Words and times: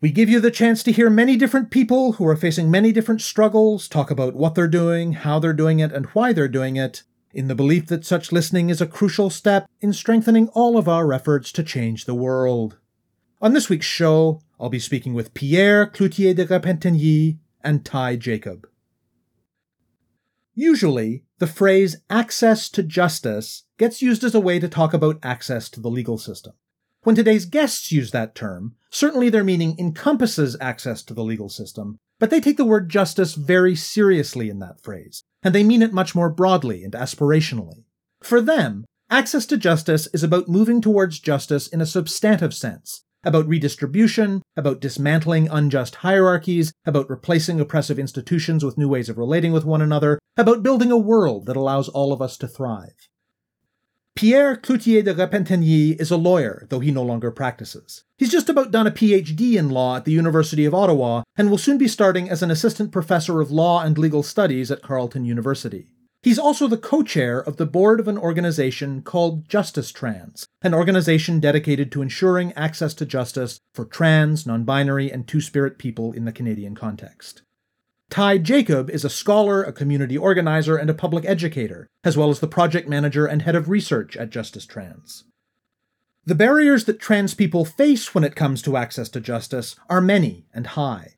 We 0.00 0.12
give 0.12 0.28
you 0.28 0.38
the 0.38 0.52
chance 0.52 0.84
to 0.84 0.92
hear 0.92 1.10
many 1.10 1.36
different 1.36 1.72
people 1.72 2.12
who 2.12 2.26
are 2.28 2.36
facing 2.36 2.70
many 2.70 2.92
different 2.92 3.20
struggles 3.20 3.88
talk 3.88 4.12
about 4.12 4.36
what 4.36 4.54
they're 4.54 4.68
doing, 4.68 5.14
how 5.14 5.40
they're 5.40 5.52
doing 5.52 5.80
it, 5.80 5.90
and 5.90 6.06
why 6.06 6.32
they're 6.32 6.46
doing 6.46 6.76
it, 6.76 7.02
in 7.32 7.48
the 7.48 7.56
belief 7.56 7.88
that 7.88 8.06
such 8.06 8.30
listening 8.30 8.70
is 8.70 8.80
a 8.80 8.86
crucial 8.86 9.28
step 9.28 9.68
in 9.80 9.92
strengthening 9.92 10.46
all 10.50 10.78
of 10.78 10.88
our 10.88 11.12
efforts 11.12 11.50
to 11.50 11.64
change 11.64 12.04
the 12.04 12.14
world. 12.14 12.76
On 13.42 13.54
this 13.54 13.68
week's 13.68 13.86
show, 13.86 14.40
I'll 14.60 14.68
be 14.68 14.78
speaking 14.78 15.14
with 15.14 15.34
Pierre 15.34 15.84
Cloutier 15.88 16.32
de 16.32 16.46
Repentigny 16.46 17.38
and 17.64 17.84
Ty 17.84 18.16
Jacob. 18.16 18.68
Usually, 20.54 21.24
the 21.38 21.48
phrase 21.48 21.96
access 22.08 22.68
to 22.68 22.84
justice 22.84 23.64
gets 23.78 24.00
used 24.00 24.22
as 24.22 24.36
a 24.36 24.40
way 24.40 24.60
to 24.60 24.68
talk 24.68 24.94
about 24.94 25.18
access 25.24 25.68
to 25.70 25.80
the 25.80 25.90
legal 25.90 26.18
system. 26.18 26.52
When 27.02 27.14
today's 27.14 27.46
guests 27.46 27.92
use 27.92 28.10
that 28.10 28.34
term, 28.34 28.74
certainly 28.90 29.30
their 29.30 29.44
meaning 29.44 29.76
encompasses 29.78 30.56
access 30.60 31.02
to 31.04 31.14
the 31.14 31.22
legal 31.22 31.48
system, 31.48 31.98
but 32.18 32.30
they 32.30 32.40
take 32.40 32.56
the 32.56 32.64
word 32.64 32.88
justice 32.88 33.34
very 33.34 33.76
seriously 33.76 34.50
in 34.50 34.58
that 34.58 34.80
phrase, 34.82 35.22
and 35.42 35.54
they 35.54 35.62
mean 35.62 35.82
it 35.82 35.92
much 35.92 36.14
more 36.16 36.28
broadly 36.28 36.82
and 36.82 36.94
aspirationally. 36.94 37.84
For 38.20 38.40
them, 38.40 38.84
access 39.08 39.46
to 39.46 39.56
justice 39.56 40.08
is 40.12 40.24
about 40.24 40.48
moving 40.48 40.80
towards 40.80 41.20
justice 41.20 41.68
in 41.68 41.80
a 41.80 41.86
substantive 41.86 42.52
sense, 42.52 43.04
about 43.22 43.46
redistribution, 43.46 44.42
about 44.56 44.80
dismantling 44.80 45.48
unjust 45.48 45.96
hierarchies, 45.96 46.72
about 46.84 47.08
replacing 47.08 47.60
oppressive 47.60 47.98
institutions 47.98 48.64
with 48.64 48.76
new 48.76 48.88
ways 48.88 49.08
of 49.08 49.18
relating 49.18 49.52
with 49.52 49.64
one 49.64 49.82
another, 49.82 50.18
about 50.36 50.64
building 50.64 50.90
a 50.90 50.96
world 50.96 51.46
that 51.46 51.56
allows 51.56 51.88
all 51.88 52.12
of 52.12 52.20
us 52.20 52.36
to 52.38 52.48
thrive. 52.48 53.08
Pierre 54.18 54.56
Cloutier 54.56 55.04
de 55.04 55.14
Repentigny 55.14 55.94
is 56.00 56.10
a 56.10 56.16
lawyer, 56.16 56.66
though 56.70 56.80
he 56.80 56.90
no 56.90 57.04
longer 57.04 57.30
practices. 57.30 58.02
He's 58.16 58.32
just 58.32 58.48
about 58.48 58.72
done 58.72 58.88
a 58.88 58.90
PhD 58.90 59.54
in 59.54 59.70
law 59.70 59.94
at 59.94 60.06
the 60.06 60.10
University 60.10 60.64
of 60.64 60.74
Ottawa 60.74 61.22
and 61.36 61.48
will 61.48 61.56
soon 61.56 61.78
be 61.78 61.86
starting 61.86 62.28
as 62.28 62.42
an 62.42 62.50
assistant 62.50 62.90
professor 62.90 63.40
of 63.40 63.52
law 63.52 63.80
and 63.80 63.96
legal 63.96 64.24
studies 64.24 64.72
at 64.72 64.82
Carleton 64.82 65.24
University. 65.24 65.92
He's 66.24 66.36
also 66.36 66.66
the 66.66 66.76
co 66.76 67.04
chair 67.04 67.38
of 67.38 67.58
the 67.58 67.64
board 67.64 68.00
of 68.00 68.08
an 68.08 68.18
organization 68.18 69.02
called 69.02 69.48
Justice 69.48 69.92
Trans, 69.92 70.48
an 70.62 70.74
organization 70.74 71.38
dedicated 71.38 71.92
to 71.92 72.02
ensuring 72.02 72.52
access 72.54 72.94
to 72.94 73.06
justice 73.06 73.60
for 73.72 73.84
trans, 73.84 74.44
non 74.44 74.64
binary, 74.64 75.12
and 75.12 75.28
two 75.28 75.40
spirit 75.40 75.78
people 75.78 76.10
in 76.10 76.24
the 76.24 76.32
Canadian 76.32 76.74
context. 76.74 77.42
Ty 78.10 78.38
Jacob 78.38 78.88
is 78.88 79.04
a 79.04 79.10
scholar, 79.10 79.62
a 79.62 79.72
community 79.72 80.16
organizer, 80.16 80.76
and 80.76 80.88
a 80.88 80.94
public 80.94 81.26
educator, 81.26 81.88
as 82.02 82.16
well 82.16 82.30
as 82.30 82.40
the 82.40 82.48
project 82.48 82.88
manager 82.88 83.26
and 83.26 83.42
head 83.42 83.54
of 83.54 83.68
research 83.68 84.16
at 84.16 84.30
Justice 84.30 84.64
Trans. 84.64 85.24
The 86.24 86.34
barriers 86.34 86.84
that 86.86 87.00
trans 87.00 87.34
people 87.34 87.64
face 87.64 88.14
when 88.14 88.24
it 88.24 88.36
comes 88.36 88.62
to 88.62 88.76
access 88.76 89.08
to 89.10 89.20
justice 89.20 89.76
are 89.90 90.00
many 90.00 90.46
and 90.54 90.68
high. 90.68 91.16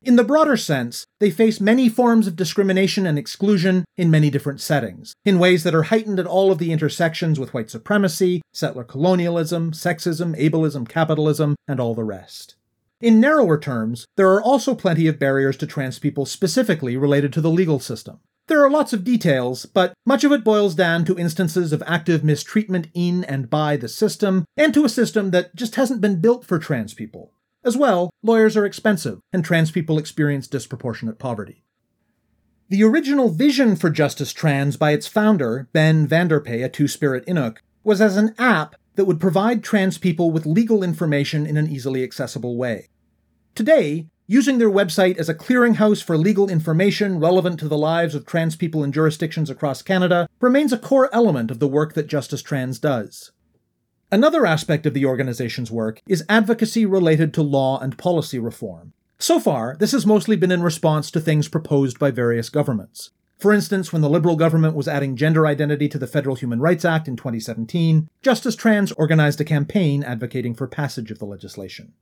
In 0.00 0.14
the 0.14 0.24
broader 0.24 0.56
sense, 0.56 1.06
they 1.18 1.30
face 1.30 1.60
many 1.60 1.88
forms 1.88 2.28
of 2.28 2.36
discrimination 2.36 3.04
and 3.04 3.18
exclusion 3.18 3.84
in 3.96 4.10
many 4.10 4.30
different 4.30 4.60
settings, 4.60 5.14
in 5.24 5.40
ways 5.40 5.64
that 5.64 5.74
are 5.74 5.84
heightened 5.84 6.20
at 6.20 6.26
all 6.26 6.52
of 6.52 6.58
the 6.58 6.70
intersections 6.70 7.40
with 7.40 7.52
white 7.52 7.68
supremacy, 7.68 8.42
settler 8.52 8.84
colonialism, 8.84 9.72
sexism, 9.72 10.38
ableism, 10.38 10.88
capitalism, 10.88 11.56
and 11.66 11.80
all 11.80 11.96
the 11.96 12.04
rest. 12.04 12.54
In 13.00 13.20
narrower 13.20 13.60
terms, 13.60 14.06
there 14.16 14.28
are 14.30 14.42
also 14.42 14.74
plenty 14.74 15.06
of 15.06 15.20
barriers 15.20 15.56
to 15.58 15.68
trans 15.68 16.00
people 16.00 16.26
specifically 16.26 16.96
related 16.96 17.32
to 17.34 17.40
the 17.40 17.50
legal 17.50 17.78
system. 17.78 18.18
There 18.48 18.64
are 18.64 18.70
lots 18.70 18.92
of 18.92 19.04
details, 19.04 19.66
but 19.66 19.92
much 20.04 20.24
of 20.24 20.32
it 20.32 20.42
boils 20.42 20.74
down 20.74 21.04
to 21.04 21.16
instances 21.16 21.72
of 21.72 21.82
active 21.86 22.24
mistreatment 22.24 22.88
in 22.94 23.22
and 23.24 23.48
by 23.48 23.76
the 23.76 23.88
system, 23.88 24.46
and 24.56 24.74
to 24.74 24.84
a 24.84 24.88
system 24.88 25.30
that 25.30 25.54
just 25.54 25.76
hasn't 25.76 26.00
been 26.00 26.20
built 26.20 26.44
for 26.44 26.58
trans 26.58 26.92
people. 26.92 27.32
As 27.62 27.76
well, 27.76 28.10
lawyers 28.22 28.56
are 28.56 28.66
expensive, 28.66 29.20
and 29.32 29.44
trans 29.44 29.70
people 29.70 29.96
experience 29.96 30.48
disproportionate 30.48 31.20
poverty. 31.20 31.62
The 32.68 32.82
original 32.82 33.28
vision 33.28 33.76
for 33.76 33.90
Justice 33.90 34.32
Trans 34.32 34.76
by 34.76 34.90
its 34.90 35.06
founder, 35.06 35.68
Ben 35.72 36.08
Vanderpay, 36.08 36.64
a 36.64 36.68
Two 36.68 36.88
Spirit 36.88 37.24
Inuk, 37.26 37.58
was 37.84 38.00
as 38.00 38.16
an 38.16 38.34
app 38.38 38.74
that 38.98 39.04
would 39.04 39.20
provide 39.20 39.62
trans 39.62 39.96
people 39.96 40.32
with 40.32 40.44
legal 40.44 40.82
information 40.82 41.46
in 41.46 41.56
an 41.56 41.68
easily 41.68 42.02
accessible 42.02 42.56
way. 42.56 42.88
Today, 43.54 44.08
using 44.26 44.58
their 44.58 44.68
website 44.68 45.16
as 45.18 45.28
a 45.28 45.36
clearinghouse 45.36 46.02
for 46.02 46.18
legal 46.18 46.50
information 46.50 47.20
relevant 47.20 47.60
to 47.60 47.68
the 47.68 47.78
lives 47.78 48.16
of 48.16 48.26
trans 48.26 48.56
people 48.56 48.82
in 48.82 48.90
jurisdictions 48.90 49.48
across 49.48 49.82
Canada 49.82 50.28
remains 50.40 50.72
a 50.72 50.78
core 50.78 51.08
element 51.14 51.52
of 51.52 51.60
the 51.60 51.68
work 51.68 51.94
that 51.94 52.08
Justice 52.08 52.42
Trans 52.42 52.80
does. 52.80 53.30
Another 54.10 54.44
aspect 54.44 54.84
of 54.84 54.94
the 54.94 55.06
organization's 55.06 55.70
work 55.70 56.02
is 56.08 56.24
advocacy 56.28 56.84
related 56.84 57.32
to 57.34 57.42
law 57.42 57.78
and 57.78 57.96
policy 57.96 58.40
reform. 58.40 58.94
So 59.20 59.38
far, 59.38 59.76
this 59.78 59.92
has 59.92 60.06
mostly 60.06 60.34
been 60.34 60.50
in 60.50 60.60
response 60.60 61.12
to 61.12 61.20
things 61.20 61.46
proposed 61.46 62.00
by 62.00 62.10
various 62.10 62.48
governments. 62.48 63.12
For 63.38 63.52
instance, 63.52 63.92
when 63.92 64.02
the 64.02 64.10
Liberal 64.10 64.34
government 64.34 64.74
was 64.74 64.88
adding 64.88 65.14
gender 65.14 65.46
identity 65.46 65.88
to 65.90 65.98
the 65.98 66.08
Federal 66.08 66.34
Human 66.34 66.60
Rights 66.60 66.84
Act 66.84 67.06
in 67.06 67.14
2017, 67.14 68.08
Justice 68.20 68.56
Trans 68.56 68.90
organized 68.92 69.40
a 69.40 69.44
campaign 69.44 70.02
advocating 70.02 70.54
for 70.54 70.66
passage 70.66 71.12
of 71.12 71.20
the 71.20 71.24
legislation. 71.24 71.92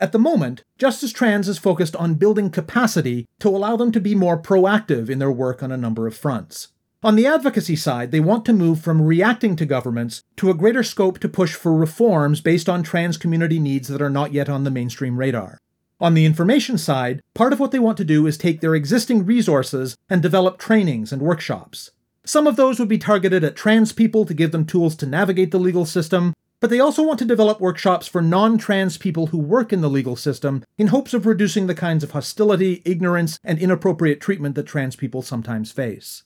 At 0.00 0.10
the 0.10 0.18
moment, 0.18 0.64
Justice 0.76 1.12
Trans 1.12 1.48
is 1.48 1.58
focused 1.58 1.94
on 1.94 2.14
building 2.14 2.50
capacity 2.50 3.26
to 3.38 3.48
allow 3.48 3.76
them 3.76 3.92
to 3.92 4.00
be 4.00 4.16
more 4.16 4.36
proactive 4.36 5.08
in 5.08 5.20
their 5.20 5.30
work 5.30 5.62
on 5.62 5.70
a 5.70 5.76
number 5.76 6.08
of 6.08 6.16
fronts. 6.16 6.68
On 7.04 7.14
the 7.14 7.26
advocacy 7.26 7.76
side, 7.76 8.10
they 8.10 8.18
want 8.18 8.44
to 8.46 8.52
move 8.52 8.80
from 8.80 9.02
reacting 9.02 9.54
to 9.56 9.66
governments 9.66 10.22
to 10.36 10.50
a 10.50 10.54
greater 10.54 10.82
scope 10.82 11.20
to 11.20 11.28
push 11.28 11.54
for 11.54 11.76
reforms 11.76 12.40
based 12.40 12.68
on 12.68 12.82
trans 12.82 13.16
community 13.16 13.60
needs 13.60 13.86
that 13.86 14.02
are 14.02 14.10
not 14.10 14.32
yet 14.32 14.48
on 14.48 14.64
the 14.64 14.70
mainstream 14.70 15.16
radar. 15.16 15.58
On 16.00 16.14
the 16.14 16.24
information 16.24 16.76
side, 16.76 17.20
part 17.34 17.52
of 17.52 17.60
what 17.60 17.70
they 17.70 17.78
want 17.78 17.96
to 17.98 18.04
do 18.04 18.26
is 18.26 18.36
take 18.36 18.60
their 18.60 18.74
existing 18.74 19.24
resources 19.24 19.96
and 20.10 20.20
develop 20.20 20.58
trainings 20.58 21.12
and 21.12 21.22
workshops. 21.22 21.90
Some 22.24 22.46
of 22.46 22.56
those 22.56 22.78
would 22.78 22.88
be 22.88 22.98
targeted 22.98 23.44
at 23.44 23.54
trans 23.54 23.92
people 23.92 24.24
to 24.24 24.34
give 24.34 24.50
them 24.50 24.66
tools 24.66 24.96
to 24.96 25.06
navigate 25.06 25.50
the 25.50 25.58
legal 25.58 25.84
system, 25.84 26.34
but 26.58 26.70
they 26.70 26.80
also 26.80 27.02
want 27.02 27.18
to 27.18 27.24
develop 27.24 27.60
workshops 27.60 28.08
for 28.08 28.22
non 28.22 28.58
trans 28.58 28.96
people 28.96 29.26
who 29.26 29.38
work 29.38 29.72
in 29.72 29.82
the 29.82 29.90
legal 29.90 30.16
system 30.16 30.64
in 30.78 30.88
hopes 30.88 31.14
of 31.14 31.26
reducing 31.26 31.66
the 31.66 31.74
kinds 31.74 32.02
of 32.02 32.12
hostility, 32.12 32.82
ignorance, 32.84 33.38
and 33.44 33.58
inappropriate 33.58 34.20
treatment 34.20 34.54
that 34.54 34.66
trans 34.66 34.96
people 34.96 35.22
sometimes 35.22 35.70
face. 35.70 36.22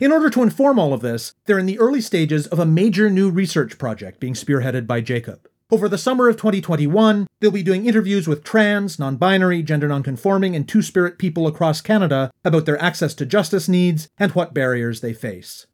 In 0.00 0.10
order 0.10 0.28
to 0.30 0.42
inform 0.42 0.78
all 0.78 0.92
of 0.92 1.02
this, 1.02 1.32
they're 1.46 1.58
in 1.58 1.66
the 1.66 1.78
early 1.78 2.00
stages 2.00 2.48
of 2.48 2.58
a 2.58 2.66
major 2.66 3.08
new 3.08 3.30
research 3.30 3.78
project 3.78 4.18
being 4.18 4.34
spearheaded 4.34 4.86
by 4.88 5.00
Jacob. 5.00 5.48
Over 5.70 5.88
the 5.88 5.96
summer 5.96 6.28
of 6.28 6.36
2021, 6.36 7.26
they'll 7.40 7.50
be 7.50 7.62
doing 7.62 7.86
interviews 7.86 8.28
with 8.28 8.44
trans, 8.44 8.98
non 8.98 9.16
binary, 9.16 9.62
gender 9.62 9.88
non-conforming, 9.88 10.54
and 10.54 10.68
two 10.68 10.82
spirit 10.82 11.18
people 11.18 11.46
across 11.46 11.80
Canada 11.80 12.30
about 12.44 12.66
their 12.66 12.80
access 12.82 13.14
to 13.14 13.24
justice 13.24 13.66
needs 13.66 14.08
and 14.18 14.32
what 14.32 14.52
barriers 14.52 15.00
they 15.00 15.14
face. 15.14 15.66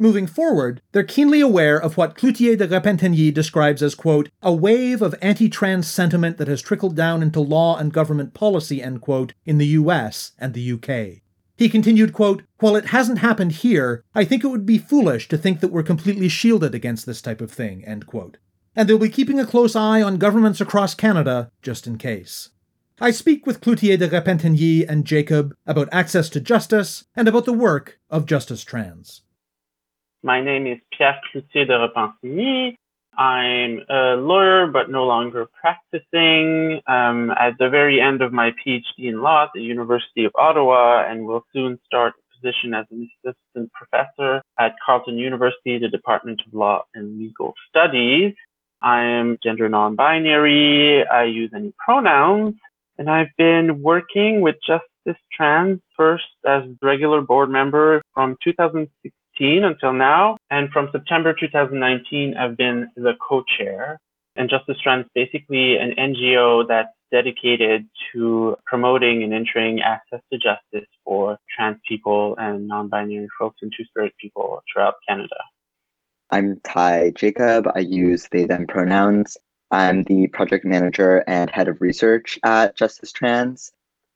Moving 0.00 0.26
forward, 0.26 0.82
they're 0.90 1.04
keenly 1.04 1.40
aware 1.40 1.76
of 1.80 1.96
what 1.96 2.16
Cloutier 2.16 2.56
de 2.56 2.66
Repentigny 2.66 3.32
describes 3.32 3.84
as, 3.84 3.94
quote, 3.94 4.30
a 4.42 4.52
wave 4.52 5.00
of 5.00 5.14
anti 5.22 5.48
trans 5.48 5.86
sentiment 5.86 6.36
that 6.38 6.48
has 6.48 6.60
trickled 6.60 6.96
down 6.96 7.22
into 7.22 7.40
law 7.40 7.76
and 7.76 7.92
government 7.92 8.34
policy, 8.34 8.82
end 8.82 9.00
quote, 9.00 9.32
in 9.46 9.58
the 9.58 9.66
US 9.66 10.32
and 10.40 10.54
the 10.54 10.72
UK. 10.72 11.22
He 11.56 11.68
continued, 11.68 12.12
quote, 12.12 12.42
While 12.58 12.74
it 12.74 12.86
hasn't 12.86 13.18
happened 13.20 13.52
here, 13.52 14.02
I 14.12 14.24
think 14.24 14.42
it 14.42 14.48
would 14.48 14.66
be 14.66 14.78
foolish 14.78 15.28
to 15.28 15.38
think 15.38 15.60
that 15.60 15.72
we're 15.72 15.84
completely 15.84 16.28
shielded 16.28 16.74
against 16.74 17.06
this 17.06 17.22
type 17.22 17.40
of 17.40 17.52
thing, 17.52 17.84
end 17.84 18.06
quote 18.06 18.38
and 18.74 18.88
they'll 18.88 18.98
be 18.98 19.08
keeping 19.08 19.40
a 19.40 19.46
close 19.46 19.74
eye 19.74 20.02
on 20.02 20.16
governments 20.18 20.60
across 20.60 20.94
Canada 20.94 21.50
just 21.62 21.86
in 21.86 21.98
case. 21.98 22.50
I 23.00 23.12
speak 23.12 23.46
with 23.46 23.60
Cloutier 23.60 23.96
de 23.96 24.08
Repentigny 24.08 24.84
and 24.88 25.04
Jacob 25.04 25.54
about 25.66 25.88
access 25.92 26.28
to 26.30 26.40
justice 26.40 27.04
and 27.14 27.28
about 27.28 27.44
the 27.44 27.52
work 27.52 28.00
of 28.10 28.26
Justice 28.26 28.64
Trans. 28.64 29.22
My 30.24 30.42
name 30.42 30.66
is 30.66 30.78
Pierre 30.96 31.20
Cloutier 31.32 31.66
de 31.66 31.78
Repentigny. 31.78 32.74
I'm 33.16 33.80
a 33.88 34.14
lawyer, 34.16 34.66
but 34.68 34.90
no 34.90 35.04
longer 35.04 35.46
practicing. 35.60 36.80
Um, 36.86 37.30
at 37.30 37.54
the 37.58 37.68
very 37.68 38.00
end 38.00 38.22
of 38.22 38.32
my 38.32 38.50
PhD 38.50 38.82
in 38.98 39.22
law 39.22 39.44
at 39.44 39.50
the 39.54 39.60
University 39.60 40.24
of 40.24 40.32
Ottawa, 40.36 41.04
and 41.08 41.24
will 41.24 41.44
soon 41.52 41.78
start 41.84 42.14
a 42.16 42.36
position 42.36 42.74
as 42.74 42.86
an 42.90 43.08
assistant 43.24 43.72
professor 43.72 44.40
at 44.58 44.74
Carleton 44.84 45.18
University, 45.18 45.78
the 45.78 45.88
Department 45.88 46.42
of 46.46 46.54
Law 46.54 46.84
and 46.94 47.18
Legal 47.18 47.54
Studies. 47.68 48.34
I 48.82 49.02
am 49.02 49.38
gender 49.42 49.68
non-binary. 49.68 51.06
I 51.06 51.24
use 51.24 51.50
any 51.54 51.72
pronouns. 51.84 52.54
And 52.98 53.08
I've 53.08 53.34
been 53.36 53.82
working 53.82 54.40
with 54.40 54.56
Justice 54.66 55.22
Trans 55.32 55.80
first 55.96 56.24
as 56.46 56.64
regular 56.82 57.20
board 57.20 57.48
member 57.48 58.02
from 58.14 58.36
2016 58.42 59.64
until 59.64 59.92
now. 59.92 60.36
And 60.50 60.68
from 60.70 60.88
September 60.90 61.32
2019, 61.32 62.36
I've 62.36 62.56
been 62.56 62.88
the 62.96 63.12
co-chair. 63.26 64.00
And 64.34 64.50
Justice 64.50 64.76
Trans 64.82 65.06
is 65.06 65.10
basically 65.14 65.76
an 65.76 65.94
NGO 65.98 66.66
that's 66.66 66.88
dedicated 67.10 67.88
to 68.12 68.56
promoting 68.66 69.22
and 69.22 69.32
ensuring 69.32 69.80
access 69.80 70.20
to 70.32 70.38
justice 70.38 70.88
for 71.04 71.38
trans 71.56 71.78
people 71.88 72.36
and 72.38 72.68
non-binary 72.68 73.28
folks 73.38 73.58
and 73.62 73.72
two-spirit 73.76 74.12
people 74.20 74.62
throughout 74.72 74.94
Canada. 75.08 75.36
I'm 76.30 76.60
Ty 76.60 77.12
Jacob. 77.16 77.66
I 77.74 77.80
use 77.80 78.28
they, 78.30 78.44
them 78.44 78.66
pronouns. 78.66 79.38
I'm 79.70 80.04
the 80.04 80.26
project 80.28 80.64
manager 80.64 81.24
and 81.26 81.50
head 81.50 81.68
of 81.68 81.80
research 81.80 82.38
at 82.44 82.76
Justice 82.76 83.12
Trans. 83.12 83.72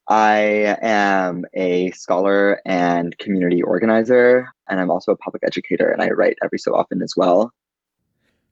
I 0.08 0.76
am 0.82 1.44
a 1.54 1.90
scholar 1.92 2.60
and 2.66 3.16
community 3.16 3.62
organizer, 3.62 4.48
and 4.68 4.78
I'm 4.78 4.90
also 4.90 5.12
a 5.12 5.16
public 5.16 5.42
educator, 5.42 5.88
and 5.90 6.02
I 6.02 6.10
write 6.10 6.36
every 6.44 6.58
so 6.58 6.74
often 6.74 7.00
as 7.00 7.14
well. 7.16 7.52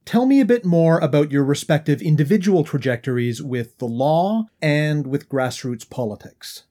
Tell 0.06 0.24
me 0.24 0.40
a 0.40 0.46
bit 0.46 0.64
more 0.64 0.98
about 0.98 1.30
your 1.30 1.44
respective 1.44 2.00
individual 2.00 2.64
trajectories 2.64 3.42
with 3.42 3.76
the 3.76 3.86
law 3.86 4.46
and 4.62 5.06
with 5.06 5.28
grassroots 5.28 5.88
politics. 5.88 6.64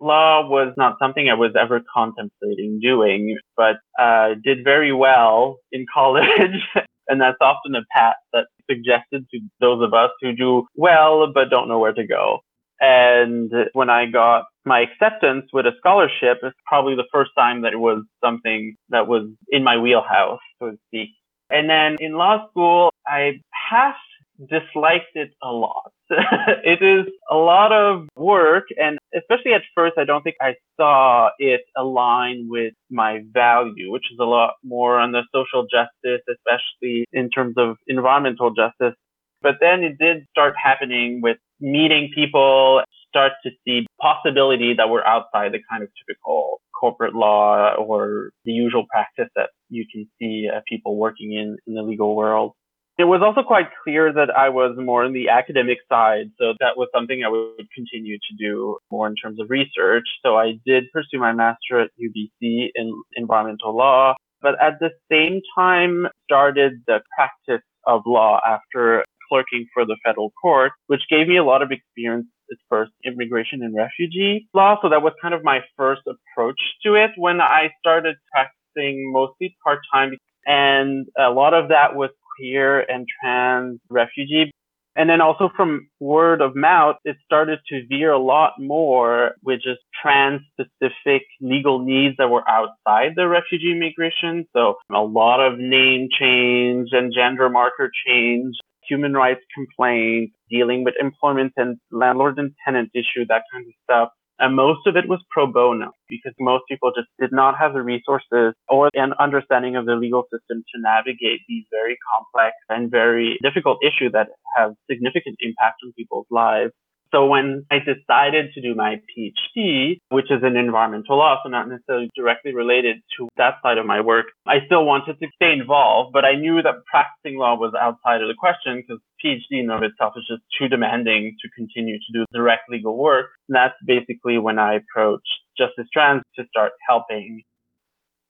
Law 0.00 0.48
was 0.48 0.74
not 0.76 0.96
something 1.00 1.28
I 1.28 1.34
was 1.34 1.52
ever 1.58 1.80
contemplating 1.92 2.80
doing, 2.80 3.36
but 3.56 3.76
uh, 3.98 4.34
did 4.42 4.64
very 4.64 4.92
well 4.92 5.58
in 5.72 5.86
college. 5.92 6.62
and 7.08 7.20
that's 7.20 7.38
often 7.40 7.74
a 7.74 7.82
path 7.92 8.16
that's 8.32 8.48
suggested 8.70 9.26
to 9.30 9.40
those 9.60 9.82
of 9.82 9.94
us 9.94 10.10
who 10.20 10.34
do 10.34 10.66
well 10.74 11.32
but 11.32 11.50
don't 11.50 11.68
know 11.68 11.78
where 11.78 11.94
to 11.94 12.06
go. 12.06 12.40
And 12.80 13.50
when 13.72 13.90
I 13.90 14.06
got 14.06 14.44
my 14.64 14.80
acceptance 14.80 15.46
with 15.52 15.66
a 15.66 15.72
scholarship, 15.78 16.38
it's 16.42 16.56
probably 16.64 16.94
the 16.94 17.08
first 17.12 17.32
time 17.36 17.62
that 17.62 17.72
it 17.72 17.78
was 17.78 18.04
something 18.22 18.76
that 18.90 19.08
was 19.08 19.28
in 19.48 19.64
my 19.64 19.78
wheelhouse, 19.78 20.38
so 20.60 20.70
to 20.70 20.78
speak. 20.86 21.10
And 21.50 21.68
then 21.68 21.96
in 21.98 22.12
law 22.12 22.48
school, 22.50 22.90
I 23.06 23.40
half 23.50 23.96
disliked 24.38 25.14
it 25.14 25.30
a 25.42 25.50
lot. 25.50 25.90
it 26.10 26.82
is 26.82 27.12
a 27.30 27.36
lot 27.36 27.72
of 27.72 28.08
work 28.16 28.64
and 28.76 28.97
especially 29.14 29.52
at 29.52 29.62
first 29.74 29.94
I 29.98 30.04
don't 30.04 30.22
think 30.22 30.36
I 30.40 30.54
saw 30.76 31.30
it 31.38 31.62
align 31.76 32.46
with 32.48 32.74
my 32.90 33.20
value, 33.32 33.90
which 33.90 34.06
is 34.12 34.18
a 34.20 34.24
lot 34.24 34.54
more 34.64 34.98
on 34.98 35.12
the 35.12 35.22
social 35.34 35.64
justice, 35.64 36.22
especially 36.28 37.06
in 37.12 37.30
terms 37.30 37.54
of 37.56 37.76
environmental 37.86 38.50
justice. 38.50 38.94
But 39.40 39.56
then 39.60 39.84
it 39.84 39.98
did 39.98 40.26
start 40.30 40.54
happening 40.62 41.20
with 41.22 41.38
meeting 41.60 42.10
people, 42.14 42.82
start 43.08 43.32
to 43.44 43.50
see 43.64 43.86
possibility 44.00 44.74
that 44.74 44.88
were 44.88 45.06
outside 45.06 45.52
the 45.52 45.60
kind 45.70 45.82
of 45.82 45.88
typical 45.98 46.60
corporate 46.78 47.14
law 47.14 47.74
or 47.74 48.30
the 48.44 48.52
usual 48.52 48.84
practice 48.90 49.28
that 49.36 49.50
you 49.68 49.84
can 49.92 50.08
see 50.20 50.48
uh, 50.52 50.60
people 50.68 50.96
working 50.96 51.32
in, 51.32 51.56
in 51.66 51.74
the 51.74 51.82
legal 51.82 52.14
world. 52.16 52.52
It 52.98 53.04
was 53.04 53.22
also 53.22 53.46
quite 53.46 53.68
clear 53.84 54.12
that 54.12 54.28
I 54.36 54.48
was 54.48 54.76
more 54.76 55.04
on 55.04 55.12
the 55.12 55.28
academic 55.28 55.78
side, 55.88 56.32
so 56.36 56.54
that 56.58 56.76
was 56.76 56.88
something 56.92 57.22
I 57.24 57.28
would 57.28 57.70
continue 57.72 58.18
to 58.18 58.36
do 58.36 58.78
more 58.90 59.06
in 59.06 59.14
terms 59.14 59.38
of 59.40 59.48
research. 59.50 60.02
So 60.24 60.36
I 60.36 60.58
did 60.66 60.90
pursue 60.92 61.20
my 61.20 61.32
master 61.32 61.80
at 61.80 61.90
UBC 61.94 62.70
in 62.74 63.02
environmental 63.14 63.76
law, 63.76 64.16
but 64.42 64.60
at 64.60 64.80
the 64.80 64.90
same 65.08 65.40
time 65.56 66.08
started 66.24 66.82
the 66.88 66.98
practice 67.16 67.64
of 67.86 68.02
law 68.04 68.40
after 68.44 69.04
clerking 69.28 69.66
for 69.72 69.86
the 69.86 69.96
federal 70.04 70.32
court, 70.42 70.72
which 70.88 71.02
gave 71.08 71.28
me 71.28 71.36
a 71.36 71.44
lot 71.44 71.62
of 71.62 71.70
experience 71.70 72.26
at 72.50 72.58
first 72.68 72.90
immigration 73.04 73.62
and 73.62 73.76
refugee 73.76 74.48
law. 74.54 74.76
So 74.82 74.88
that 74.88 75.02
was 75.02 75.12
kind 75.22 75.34
of 75.34 75.44
my 75.44 75.60
first 75.76 76.02
approach 76.06 76.60
to 76.84 76.96
it 76.96 77.10
when 77.16 77.40
I 77.40 77.70
started 77.78 78.16
practicing 78.32 79.12
mostly 79.12 79.56
part 79.62 79.78
time. 79.92 80.14
And 80.46 81.06
a 81.16 81.30
lot 81.30 81.54
of 81.54 81.68
that 81.68 81.94
was 81.94 82.10
queer 82.38 82.80
and 82.80 83.06
trans 83.20 83.80
refugee. 83.90 84.50
And 84.96 85.08
then 85.08 85.20
also 85.20 85.48
from 85.56 85.88
word 86.00 86.40
of 86.40 86.56
mouth, 86.56 86.96
it 87.04 87.16
started 87.24 87.60
to 87.68 87.86
veer 87.88 88.10
a 88.10 88.18
lot 88.18 88.54
more 88.58 89.32
with 89.44 89.60
just 89.62 89.78
trans 90.02 90.40
specific 90.52 91.22
legal 91.40 91.78
needs 91.78 92.16
that 92.18 92.30
were 92.30 92.42
outside 92.48 93.12
the 93.14 93.28
refugee 93.28 93.78
migration. 93.78 94.46
So 94.56 94.74
a 94.92 95.00
lot 95.00 95.38
of 95.38 95.56
name 95.56 96.08
change 96.10 96.88
and 96.90 97.14
gender 97.14 97.48
marker 97.48 97.92
change, 98.06 98.56
human 98.88 99.12
rights 99.12 99.42
complaints, 99.54 100.34
dealing 100.50 100.82
with 100.82 100.94
employment 100.98 101.52
and 101.56 101.76
landlord 101.92 102.38
and 102.38 102.52
tenant 102.64 102.90
issue, 102.92 103.24
that 103.28 103.42
kind 103.52 103.66
of 103.66 103.72
stuff. 103.84 104.08
And 104.38 104.54
most 104.54 104.86
of 104.86 104.96
it 104.96 105.08
was 105.08 105.20
pro 105.30 105.46
bono 105.46 105.92
because 106.08 106.32
most 106.38 106.64
people 106.68 106.92
just 106.94 107.08
did 107.18 107.32
not 107.32 107.58
have 107.58 107.72
the 107.72 107.82
resources 107.82 108.54
or 108.68 108.88
an 108.94 109.12
understanding 109.18 109.74
of 109.76 109.86
the 109.86 109.96
legal 109.96 110.24
system 110.32 110.62
to 110.74 110.80
navigate 110.80 111.40
these 111.48 111.64
very 111.70 111.96
complex 112.14 112.54
and 112.68 112.90
very 112.90 113.38
difficult 113.42 113.78
issues 113.82 114.12
that 114.12 114.28
have 114.56 114.74
significant 114.90 115.36
impact 115.40 115.80
on 115.84 115.92
people's 115.96 116.26
lives. 116.30 116.72
So 117.12 117.26
when 117.26 117.64
I 117.70 117.78
decided 117.78 118.52
to 118.54 118.60
do 118.60 118.74
my 118.74 119.00
PhD, 119.08 119.98
which 120.10 120.30
is 120.30 120.42
in 120.42 120.56
environmental 120.56 121.16
law, 121.16 121.36
so 121.42 121.48
not 121.48 121.68
necessarily 121.68 122.10
directly 122.14 122.54
related 122.54 122.96
to 123.16 123.28
that 123.36 123.54
side 123.62 123.78
of 123.78 123.86
my 123.86 124.00
work, 124.00 124.26
I 124.46 124.58
still 124.66 124.84
wanted 124.84 125.18
to 125.20 125.26
stay 125.34 125.52
involved, 125.52 126.12
but 126.12 126.24
I 126.24 126.34
knew 126.34 126.60
that 126.62 126.84
practicing 126.90 127.38
law 127.38 127.56
was 127.56 127.72
outside 127.80 128.20
of 128.20 128.28
the 128.28 128.34
question 128.38 128.76
because 128.76 129.00
PhD 129.24 129.60
in 129.60 129.70
of 129.70 129.82
itself 129.82 130.14
is 130.16 130.26
just 130.28 130.42
too 130.58 130.68
demanding 130.68 131.34
to 131.40 131.48
continue 131.56 131.98
to 131.98 132.12
do 132.12 132.24
direct 132.32 132.68
legal 132.68 132.96
work. 132.96 133.26
And 133.48 133.56
that's 133.56 133.74
basically 133.86 134.38
when 134.38 134.58
I 134.58 134.74
approached 134.76 135.26
Justice 135.58 135.88
Trans 135.92 136.22
to 136.36 136.44
start 136.48 136.72
helping 136.88 137.42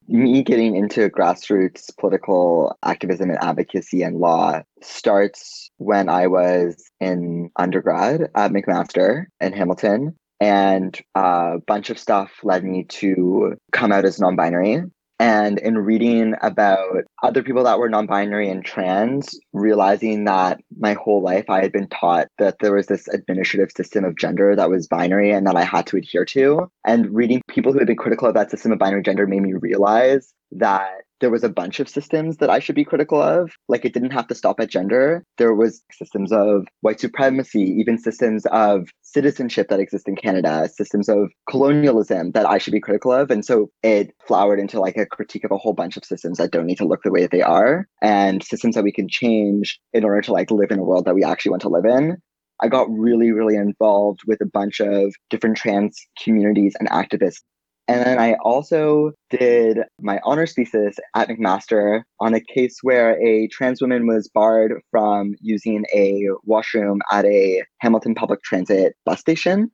me 0.08 0.42
getting 0.42 0.74
into 0.74 1.08
grassroots 1.10 1.94
political 1.98 2.76
activism 2.82 3.30
and 3.30 3.38
advocacy 3.42 4.02
and 4.02 4.16
law 4.16 4.62
starts 4.82 5.70
when 5.76 6.08
I 6.08 6.26
was 6.26 6.90
in 6.98 7.50
undergrad 7.56 8.30
at 8.34 8.50
McMaster 8.50 9.26
in 9.40 9.52
Hamilton. 9.52 10.16
And 10.40 10.98
a 11.14 11.58
bunch 11.66 11.90
of 11.90 11.98
stuff 11.98 12.30
led 12.42 12.64
me 12.64 12.84
to 12.84 13.56
come 13.72 13.92
out 13.92 14.04
as 14.04 14.20
non 14.20 14.36
binary. 14.36 14.82
And 15.20 15.58
in 15.58 15.78
reading 15.78 16.34
about 16.42 17.04
other 17.22 17.42
people 17.42 17.64
that 17.64 17.78
were 17.78 17.88
non 17.88 18.06
binary 18.06 18.48
and 18.48 18.64
trans, 18.64 19.38
realizing 19.52 20.24
that 20.24 20.60
my 20.78 20.94
whole 20.94 21.22
life 21.22 21.50
I 21.50 21.60
had 21.60 21.72
been 21.72 21.88
taught 21.88 22.28
that 22.38 22.58
there 22.60 22.72
was 22.72 22.86
this 22.86 23.08
administrative 23.08 23.70
system 23.76 24.04
of 24.04 24.16
gender 24.16 24.54
that 24.54 24.70
was 24.70 24.86
binary 24.86 25.32
and 25.32 25.46
that 25.46 25.56
I 25.56 25.64
had 25.64 25.86
to 25.88 25.96
adhere 25.96 26.24
to. 26.26 26.70
And 26.84 27.12
reading 27.14 27.42
people 27.48 27.72
who 27.72 27.78
had 27.78 27.88
been 27.88 27.96
critical 27.96 28.28
of 28.28 28.34
that 28.34 28.50
system 28.50 28.70
of 28.70 28.78
binary 28.78 29.02
gender 29.02 29.26
made 29.26 29.42
me 29.42 29.54
realize 29.54 30.32
that 30.52 31.02
there 31.20 31.30
was 31.30 31.44
a 31.44 31.48
bunch 31.48 31.80
of 31.80 31.88
systems 31.88 32.36
that 32.38 32.50
I 32.50 32.58
should 32.58 32.74
be 32.74 32.84
critical 32.84 33.20
of. 33.20 33.52
Like 33.68 33.84
it 33.84 33.92
didn't 33.92 34.10
have 34.10 34.26
to 34.28 34.34
stop 34.34 34.60
at 34.60 34.70
gender. 34.70 35.24
There 35.36 35.54
was 35.54 35.82
systems 35.92 36.32
of 36.32 36.66
white 36.80 37.00
supremacy, 37.00 37.62
even 37.78 37.98
systems 37.98 38.46
of 38.46 38.88
citizenship 39.02 39.68
that 39.68 39.80
exist 39.80 40.08
in 40.08 40.16
Canada, 40.16 40.68
systems 40.68 41.08
of 41.08 41.30
colonialism 41.48 42.32
that 42.32 42.48
I 42.48 42.58
should 42.58 42.72
be 42.72 42.80
critical 42.80 43.12
of. 43.12 43.30
And 43.30 43.44
so 43.44 43.70
it 43.82 44.14
flowered 44.26 44.60
into 44.60 44.80
like 44.80 44.96
a 44.96 45.06
critique 45.06 45.44
of 45.44 45.50
a 45.50 45.58
whole 45.58 45.72
bunch 45.72 45.96
of 45.96 46.04
systems 46.04 46.38
that 46.38 46.50
don't 46.50 46.66
need 46.66 46.78
to 46.78 46.86
look 46.86 47.02
the 47.02 47.12
way 47.12 47.22
that 47.22 47.30
they 47.30 47.42
are 47.42 47.88
and 48.02 48.42
systems 48.42 48.74
that 48.74 48.84
we 48.84 48.92
can 48.92 49.08
change 49.08 49.80
in 49.92 50.04
order 50.04 50.20
to 50.22 50.32
like 50.32 50.50
live 50.50 50.70
in 50.70 50.78
a 50.78 50.84
world 50.84 51.04
that 51.06 51.14
we 51.14 51.24
actually 51.24 51.50
want 51.50 51.62
to 51.62 51.68
live 51.68 51.84
in. 51.84 52.18
I 52.60 52.68
got 52.68 52.90
really, 52.90 53.30
really 53.30 53.54
involved 53.54 54.20
with 54.26 54.40
a 54.40 54.46
bunch 54.46 54.80
of 54.80 55.14
different 55.30 55.56
trans 55.56 55.96
communities 56.22 56.74
and 56.80 56.88
activists 56.90 57.42
and 57.88 58.04
then 58.04 58.18
I 58.18 58.34
also 58.44 59.12
did 59.30 59.78
my 59.98 60.20
honors 60.22 60.52
thesis 60.52 60.96
at 61.16 61.28
McMaster 61.28 62.02
on 62.20 62.34
a 62.34 62.40
case 62.40 62.80
where 62.82 63.18
a 63.26 63.48
trans 63.48 63.80
woman 63.80 64.06
was 64.06 64.28
barred 64.28 64.82
from 64.90 65.34
using 65.40 65.86
a 65.94 66.26
washroom 66.44 67.00
at 67.10 67.24
a 67.24 67.64
Hamilton 67.80 68.14
public 68.14 68.42
transit 68.42 68.94
bus 69.06 69.20
station. 69.20 69.70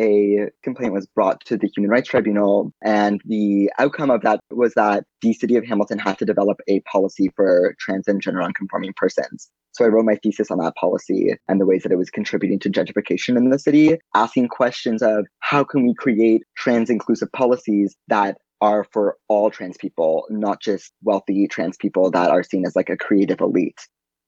A 0.00 0.48
complaint 0.62 0.94
was 0.94 1.06
brought 1.08 1.44
to 1.44 1.58
the 1.58 1.68
Human 1.74 1.90
Rights 1.90 2.08
Tribunal, 2.08 2.72
and 2.82 3.20
the 3.26 3.70
outcome 3.78 4.10
of 4.10 4.22
that 4.22 4.40
was 4.50 4.72
that 4.74 5.04
the 5.20 5.34
city 5.34 5.56
of 5.56 5.66
Hamilton 5.66 5.98
had 5.98 6.18
to 6.18 6.24
develop 6.24 6.60
a 6.68 6.80
policy 6.80 7.30
for 7.36 7.74
trans 7.80 8.08
and 8.08 8.22
gender 8.22 8.40
nonconforming 8.40 8.94
persons. 8.96 9.50
So 9.78 9.84
I 9.84 9.88
wrote 9.88 10.06
my 10.06 10.16
thesis 10.16 10.50
on 10.50 10.58
that 10.58 10.74
policy 10.74 11.36
and 11.46 11.60
the 11.60 11.66
ways 11.66 11.84
that 11.84 11.92
it 11.92 11.98
was 11.98 12.10
contributing 12.10 12.58
to 12.60 12.68
gentrification 12.68 13.36
in 13.36 13.50
the 13.50 13.60
city, 13.60 13.96
asking 14.12 14.48
questions 14.48 15.02
of 15.02 15.24
how 15.38 15.62
can 15.62 15.84
we 15.84 15.94
create 15.94 16.42
trans 16.56 16.90
inclusive 16.90 17.30
policies 17.30 17.94
that 18.08 18.38
are 18.60 18.82
for 18.92 19.16
all 19.28 19.52
trans 19.52 19.76
people, 19.76 20.26
not 20.30 20.60
just 20.60 20.90
wealthy 21.04 21.46
trans 21.46 21.76
people 21.76 22.10
that 22.10 22.28
are 22.28 22.42
seen 22.42 22.66
as 22.66 22.74
like 22.74 22.90
a 22.90 22.96
creative 22.96 23.40
elite. 23.40 23.78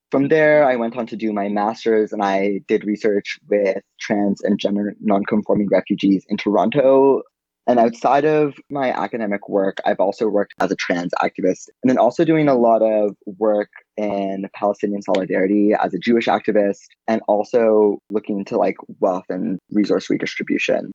From 0.09 0.29
there, 0.29 0.65
I 0.65 0.77
went 0.77 0.95
on 0.95 1.05
to 1.07 1.17
do 1.17 1.33
my 1.33 1.49
master's 1.49 2.13
and 2.13 2.23
I 2.23 2.61
did 2.69 2.85
research 2.85 3.37
with 3.49 3.83
trans 3.99 4.41
and 4.41 4.57
gender 4.57 4.95
nonconforming 5.01 5.67
refugees 5.69 6.23
in 6.29 6.37
Toronto. 6.37 7.23
And 7.67 7.77
outside 7.77 8.23
of 8.23 8.53
my 8.69 8.91
academic 8.91 9.49
work, 9.49 9.79
I've 9.85 9.99
also 9.99 10.29
worked 10.29 10.53
as 10.61 10.71
a 10.71 10.77
trans 10.77 11.11
activist 11.21 11.67
and 11.83 11.89
then 11.89 11.97
also 11.97 12.23
doing 12.23 12.47
a 12.47 12.55
lot 12.55 12.81
of 12.81 13.17
work 13.25 13.69
in 13.97 14.47
Palestinian 14.53 15.01
solidarity 15.01 15.73
as 15.73 15.93
a 15.93 15.99
Jewish 15.99 16.27
activist 16.27 16.79
and 17.07 17.21
also 17.27 17.99
looking 18.11 18.39
into 18.39 18.57
like 18.57 18.77
wealth 18.99 19.25
and 19.29 19.59
resource 19.71 20.09
redistribution. 20.09 20.91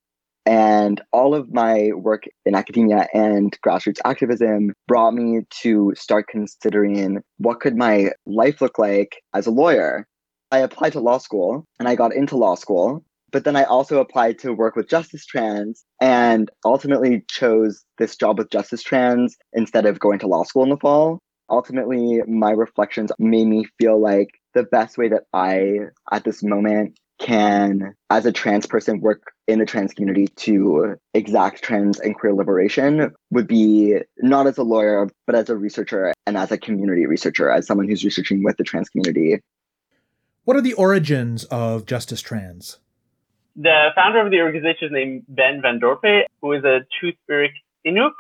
And 0.47 1.01
all 1.13 1.35
of 1.35 1.53
my 1.53 1.91
work 1.97 2.25
in 2.45 2.55
academia 2.55 3.09
and 3.13 3.57
grassroots 3.67 3.99
activism 4.05 4.73
brought 4.87 5.13
me 5.13 5.41
to 5.63 5.93
start 5.97 6.29
considering 6.29 7.23
what 7.39 7.59
could 7.59 7.77
my 7.77 8.13
life 8.27 8.61
look 8.61 8.79
like 8.79 9.17
as 9.35 9.47
a 9.47 9.51
lawyer. 9.51 10.07
I 10.53 10.59
applied 10.59 10.93
to 10.93 11.01
law 11.01 11.19
school 11.19 11.65
and 11.81 11.89
I 11.89 11.97
got 11.97 12.15
into 12.15 12.37
law 12.37 12.55
school, 12.55 13.05
but 13.33 13.43
then 13.43 13.57
I 13.57 13.65
also 13.65 13.99
applied 13.99 14.39
to 14.41 14.53
work 14.53 14.77
with 14.77 14.89
Justice 14.89 15.27
Trans 15.27 15.85
and 16.01 16.49
ultimately 16.65 17.25
chose 17.29 17.85
this 17.99 18.15
job 18.15 18.39
with 18.39 18.51
Justice 18.51 18.85
Trans 18.85 19.37
instead 19.53 19.85
of 19.85 19.99
going 19.99 20.21
to 20.21 20.29
law 20.29 20.45
school 20.45 20.63
in 20.63 20.71
the 20.71 20.77
fall. 20.77 21.19
Ultimately, 21.49 22.23
my 22.27 22.51
reflections 22.51 23.13
made 23.19 23.47
me 23.47 23.67
feel 23.79 24.01
like 24.01 24.29
the 24.55 24.65
best 24.65 24.99
way 24.99 25.09
that 25.09 25.25
I, 25.33 25.79
at 26.11 26.25
this 26.25 26.43
moment, 26.43 26.99
can, 27.19 27.95
as 28.11 28.27
a 28.27 28.33
trans 28.33 28.67
person, 28.67 29.01
work 29.01 29.23
in 29.47 29.59
the 29.59 29.67
trans 29.67 29.95
community 29.95 30.27
to 30.29 30.97
exact 31.15 31.63
trans 31.63 31.99
and 32.01 32.15
queer 32.15 32.35
liberation 32.35 33.13
would 33.31 33.47
be 33.47 33.97
not 34.19 34.47
as 34.47 34.59
a 34.59 34.63
lawyer, 34.63 35.09
but 35.25 35.35
as 35.35 35.49
a 35.49 35.57
researcher 35.57 36.13
and 36.27 36.37
as 36.37 36.51
a 36.51 36.59
community 36.59 37.07
researcher, 37.07 37.51
as 37.51 37.67
someone 37.67 37.89
who's 37.89 38.05
researching 38.05 38.43
with 38.43 38.57
the 38.57 38.65
trans 38.65 38.89
community. 38.89 39.41
What 40.45 40.57
are 40.57 40.61
the 40.61 40.75
origins 40.75 41.45
of 41.45 41.87
Justice 41.87 42.21
Trans? 42.21 42.79
The 43.57 43.89
founder 43.95 44.25
of 44.25 44.31
the 44.31 44.41
organization 44.41 44.89
is 44.89 44.93
named 44.93 45.25
Ben 45.29 45.63
Van 45.63 45.81
Dorpe, 45.81 46.25
who 46.43 46.53
is 46.53 46.65
a 46.65 46.81
Two 47.01 47.13
Spirit 47.23 47.53
Inuk. 47.87 48.13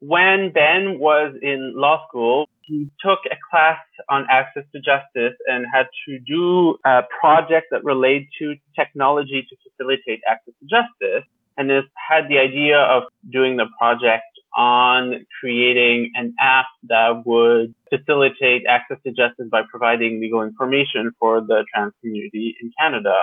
When 0.00 0.52
Ben 0.52 0.98
was 0.98 1.34
in 1.40 1.72
law 1.74 2.06
school, 2.06 2.46
he 2.66 2.88
took 3.00 3.20
a 3.30 3.36
class 3.50 3.78
on 4.08 4.26
access 4.30 4.64
to 4.72 4.80
justice 4.80 5.36
and 5.46 5.66
had 5.72 5.86
to 6.06 6.18
do 6.20 6.76
a 6.84 7.02
project 7.20 7.66
that 7.70 7.84
related 7.84 8.26
to 8.38 8.56
technology 8.74 9.46
to 9.48 9.56
facilitate 9.70 10.20
access 10.28 10.54
to 10.60 10.66
justice. 10.66 11.28
And 11.56 11.70
had 11.70 12.28
the 12.28 12.38
idea 12.38 12.78
of 12.78 13.04
doing 13.30 13.56
the 13.56 13.66
project 13.78 14.24
on 14.56 15.24
creating 15.40 16.10
an 16.14 16.34
app 16.40 16.66
that 16.88 17.24
would 17.26 17.74
facilitate 17.90 18.66
access 18.66 18.98
to 19.04 19.12
justice 19.12 19.46
by 19.50 19.62
providing 19.70 20.20
legal 20.20 20.42
information 20.42 21.12
for 21.18 21.40
the 21.40 21.64
trans 21.72 21.92
community 22.00 22.56
in 22.60 22.72
Canada. 22.78 23.14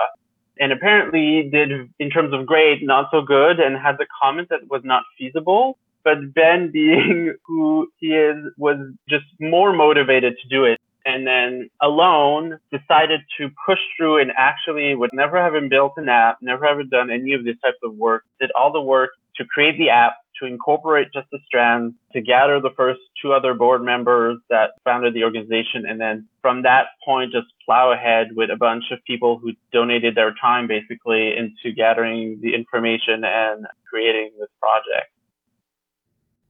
And 0.58 0.72
apparently 0.72 1.48
did, 1.50 1.90
in 1.98 2.10
terms 2.10 2.32
of 2.32 2.46
grade, 2.46 2.82
not 2.82 3.08
so 3.10 3.22
good 3.22 3.60
and 3.60 3.76
had 3.76 3.96
the 3.98 4.06
comment 4.22 4.48
that 4.50 4.60
was 4.68 4.82
not 4.84 5.02
feasible. 5.18 5.78
But 6.04 6.34
Ben, 6.34 6.70
being 6.72 7.34
who 7.46 7.88
he 7.98 8.08
is, 8.08 8.36
was 8.56 8.76
just 9.08 9.24
more 9.40 9.72
motivated 9.72 10.34
to 10.42 10.48
do 10.48 10.64
it. 10.64 10.78
And 11.04 11.26
then 11.26 11.68
alone 11.80 12.58
decided 12.70 13.22
to 13.38 13.50
push 13.66 13.78
through 13.96 14.20
and 14.20 14.30
actually 14.38 14.94
would 14.94 15.10
never 15.12 15.36
have 15.36 15.54
built 15.68 15.94
an 15.96 16.08
app, 16.08 16.38
never 16.40 16.64
have 16.66 16.90
done 16.90 17.10
any 17.10 17.32
of 17.32 17.44
this 17.44 17.56
type 17.60 17.74
of 17.82 17.94
work, 17.96 18.24
did 18.40 18.50
all 18.56 18.72
the 18.72 18.80
work 18.80 19.10
to 19.36 19.44
create 19.44 19.78
the 19.78 19.90
app, 19.90 20.14
to 20.40 20.46
incorporate 20.46 21.08
Justice 21.12 21.40
Trans, 21.50 21.94
to 22.12 22.20
gather 22.20 22.60
the 22.60 22.70
first 22.76 23.00
two 23.20 23.32
other 23.32 23.54
board 23.54 23.82
members 23.82 24.38
that 24.50 24.70
founded 24.84 25.14
the 25.14 25.24
organization. 25.24 25.86
And 25.88 26.00
then 26.00 26.28
from 26.40 26.62
that 26.62 26.86
point, 27.04 27.32
just 27.32 27.46
plow 27.64 27.92
ahead 27.92 28.28
with 28.34 28.50
a 28.50 28.56
bunch 28.56 28.84
of 28.90 28.98
people 29.06 29.38
who 29.38 29.52
donated 29.72 30.14
their 30.14 30.34
time 30.40 30.66
basically 30.66 31.34
into 31.36 31.74
gathering 31.74 32.38
the 32.42 32.54
information 32.54 33.24
and 33.24 33.66
creating 33.88 34.32
this 34.38 34.48
project. 34.60 35.11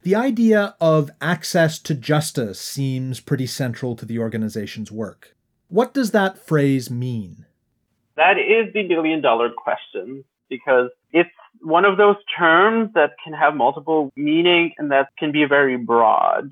The 0.03 0.15
idea 0.15 0.75
of 0.81 1.11
access 1.21 1.79
to 1.79 1.95
justice 1.95 2.59
seems 2.59 3.21
pretty 3.21 3.47
central 3.47 3.95
to 3.95 4.05
the 4.05 4.19
organization's 4.19 4.91
work. 4.91 5.33
What 5.69 5.93
does 5.93 6.11
that 6.11 6.37
phrase 6.37 6.91
mean? 6.91 7.45
That 8.17 8.37
is 8.37 8.73
the 8.73 8.85
million 8.85 9.21
dollar 9.21 9.49
question 9.49 10.25
because 10.49 10.89
it's 11.13 11.29
one 11.61 11.85
of 11.85 11.95
those 11.95 12.17
terms 12.37 12.89
that 12.95 13.11
can 13.23 13.31
have 13.31 13.55
multiple 13.55 14.11
meaning 14.17 14.73
and 14.77 14.91
that 14.91 15.07
can 15.17 15.31
be 15.31 15.45
very 15.45 15.77
broad. 15.77 16.51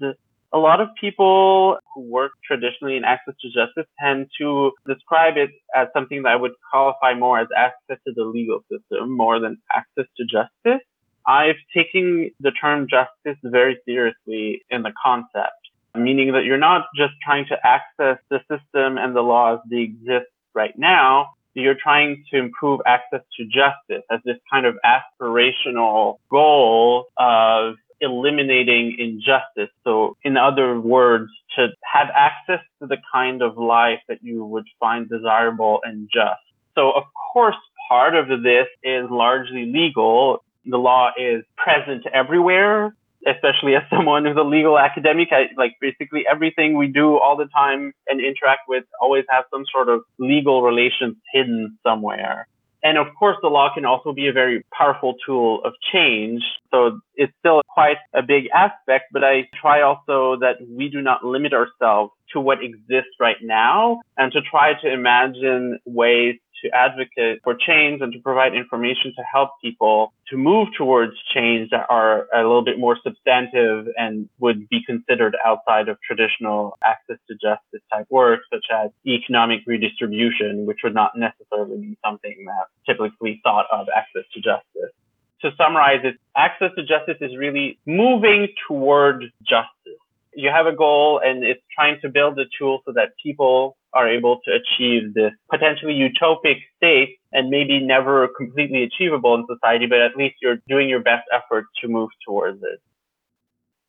A 0.53 0.57
lot 0.57 0.79
of 0.79 0.87
people 0.99 1.77
who 1.93 2.01
work 2.03 2.31
traditionally 2.45 2.95
in 2.95 3.03
access 3.03 3.33
to 3.41 3.49
justice 3.49 3.85
tend 3.99 4.27
to 4.39 4.71
describe 4.87 5.35
it 5.35 5.49
as 5.75 5.89
something 5.93 6.23
that 6.23 6.29
I 6.29 6.35
would 6.37 6.53
qualify 6.71 7.15
more 7.15 7.39
as 7.39 7.47
access 7.55 7.97
to 8.07 8.13
the 8.15 8.23
legal 8.23 8.61
system 8.71 9.11
more 9.11 9.41
than 9.41 9.57
access 9.75 10.05
to 10.15 10.23
justice. 10.23 10.85
I've 11.25 11.55
taken 11.75 12.31
the 12.39 12.51
term 12.51 12.87
justice 12.89 13.39
very 13.43 13.79
seriously 13.85 14.63
in 14.69 14.83
the 14.83 14.93
concept, 15.03 15.69
meaning 15.95 16.33
that 16.33 16.45
you're 16.45 16.57
not 16.57 16.87
just 16.95 17.13
trying 17.23 17.45
to 17.47 17.57
access 17.65 18.17
the 18.29 18.39
system 18.49 18.97
and 18.97 19.15
the 19.15 19.21
laws 19.21 19.59
that 19.69 19.77
exist 19.77 20.31
right 20.53 20.77
now. 20.77 21.31
You're 21.53 21.75
trying 21.75 22.23
to 22.31 22.39
improve 22.39 22.79
access 22.85 23.21
to 23.37 23.45
justice 23.45 24.05
as 24.09 24.21
this 24.23 24.37
kind 24.49 24.65
of 24.65 24.77
aspirational 24.85 26.17
goal 26.29 27.07
of 27.17 27.75
eliminating 27.99 28.97
injustice. 28.97 29.69
So 29.83 30.17
in 30.23 30.37
other 30.37 30.79
words, 30.79 31.29
to 31.55 31.67
have 31.83 32.07
access 32.15 32.61
to 32.81 32.87
the 32.87 32.97
kind 33.11 33.41
of 33.41 33.57
life 33.57 33.99
that 34.07 34.23
you 34.23 34.45
would 34.45 34.65
find 34.79 35.09
desirable 35.09 35.81
and 35.83 36.09
just. 36.11 36.41
So 36.73 36.91
of 36.91 37.03
course, 37.33 37.55
part 37.89 38.15
of 38.15 38.27
this 38.41 38.67
is 38.83 39.09
largely 39.09 39.65
legal 39.65 40.43
the 40.65 40.77
law 40.77 41.11
is 41.17 41.43
present 41.57 42.05
everywhere, 42.13 42.95
especially 43.27 43.75
as 43.75 43.83
someone 43.89 44.25
who's 44.25 44.37
a 44.37 44.43
legal 44.43 44.77
academic. 44.77 45.29
I, 45.31 45.49
like 45.57 45.75
basically 45.79 46.25
everything 46.29 46.77
we 46.77 46.87
do 46.87 47.17
all 47.17 47.37
the 47.37 47.47
time 47.47 47.93
and 48.07 48.19
interact 48.19 48.67
with 48.67 48.83
always 49.01 49.25
has 49.29 49.45
some 49.51 49.65
sort 49.71 49.89
of 49.89 50.01
legal 50.17 50.61
relations 50.63 51.15
hidden 51.33 51.77
somewhere. 51.83 52.47
And 52.83 52.97
of 52.97 53.07
course, 53.17 53.37
the 53.41 53.47
law 53.47 53.71
can 53.73 53.85
also 53.85 54.11
be 54.11 54.27
a 54.27 54.33
very 54.33 54.65
powerful 54.71 55.15
tool 55.25 55.61
of 55.63 55.73
change. 55.93 56.41
So 56.71 56.99
it's 57.15 57.31
still 57.39 57.61
quite 57.69 57.97
a 58.13 58.23
big 58.23 58.45
aspect, 58.55 59.05
but 59.13 59.23
I 59.23 59.47
try 59.59 59.81
also 59.81 60.37
that 60.39 60.55
we 60.67 60.89
do 60.89 61.01
not 61.01 61.23
limit 61.23 61.53
ourselves 61.53 62.11
to 62.33 62.39
what 62.39 62.63
exists 62.63 63.11
right 63.19 63.37
now 63.41 64.01
and 64.17 64.31
to 64.31 64.41
try 64.41 64.73
to 64.81 64.91
imagine 64.91 65.79
ways 65.85 66.37
to 66.61 66.69
advocate 66.69 67.41
for 67.43 67.55
change 67.55 68.01
and 68.01 68.13
to 68.13 68.19
provide 68.19 68.53
information 68.53 69.13
to 69.15 69.23
help 69.23 69.51
people 69.61 70.13
to 70.29 70.37
move 70.37 70.69
towards 70.77 71.13
change 71.33 71.69
that 71.71 71.85
are 71.89 72.27
a 72.33 72.37
little 72.37 72.63
bit 72.63 72.79
more 72.79 72.97
substantive 73.03 73.87
and 73.97 74.29
would 74.39 74.69
be 74.69 74.81
considered 74.85 75.35
outside 75.45 75.89
of 75.89 75.97
traditional 76.01 76.77
access 76.83 77.17
to 77.27 77.33
justice 77.35 77.81
type 77.91 78.07
work, 78.09 78.41
such 78.51 78.65
as 78.73 78.91
economic 79.05 79.61
redistribution, 79.65 80.65
which 80.65 80.79
would 80.83 80.93
not 80.93 81.11
necessarily 81.15 81.77
be 81.77 81.97
something 82.03 82.45
that 82.45 82.67
typically 82.85 83.39
thought 83.43 83.65
of 83.71 83.87
access 83.95 84.23
to 84.33 84.41
justice. 84.41 84.93
To 85.41 85.49
summarize 85.57 86.01
it, 86.03 86.17
access 86.37 86.69
to 86.77 86.83
justice 86.83 87.17
is 87.19 87.35
really 87.35 87.79
moving 87.85 88.47
toward 88.67 89.25
justice 89.43 90.01
you 90.33 90.49
have 90.49 90.65
a 90.65 90.75
goal 90.75 91.21
and 91.23 91.43
it's 91.43 91.61
trying 91.73 91.99
to 92.01 92.09
build 92.09 92.39
a 92.39 92.45
tool 92.57 92.81
so 92.85 92.93
that 92.93 93.09
people 93.23 93.77
are 93.93 94.07
able 94.09 94.39
to 94.45 94.51
achieve 94.51 95.13
this 95.13 95.31
potentially 95.49 95.93
utopic 95.93 96.57
state 96.77 97.17
and 97.33 97.49
maybe 97.49 97.79
never 97.79 98.29
completely 98.37 98.83
achievable 98.83 99.35
in 99.35 99.45
society, 99.53 99.85
but 99.85 99.99
at 99.99 100.15
least 100.15 100.35
you're 100.41 100.57
doing 100.67 100.87
your 100.87 101.01
best 101.01 101.27
effort 101.33 101.65
to 101.81 101.87
move 101.87 102.09
towards 102.25 102.61
it. 102.63 102.79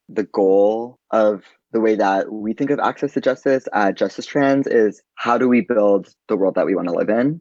The 0.09 0.25
goal 0.25 0.99
of 1.11 1.45
the 1.73 1.81
way 1.81 1.95
that 1.95 2.33
we 2.33 2.53
think 2.53 2.71
of 2.71 2.81
access 2.81 3.13
to 3.15 3.21
justice 3.21 3.67
at 3.73 3.97
Justice 3.97 4.27
Trans 4.27 4.67
is 4.67 5.03
how 5.15 5.39
do 5.39 5.49
we 5.49 5.63
build 5.63 6.13
the 6.29 6.37
world 6.37 6.57
that 6.57 6.67
we 6.67 6.75
want 6.75 6.89
to 6.89 6.95
live 6.95 7.09
in? 7.09 7.41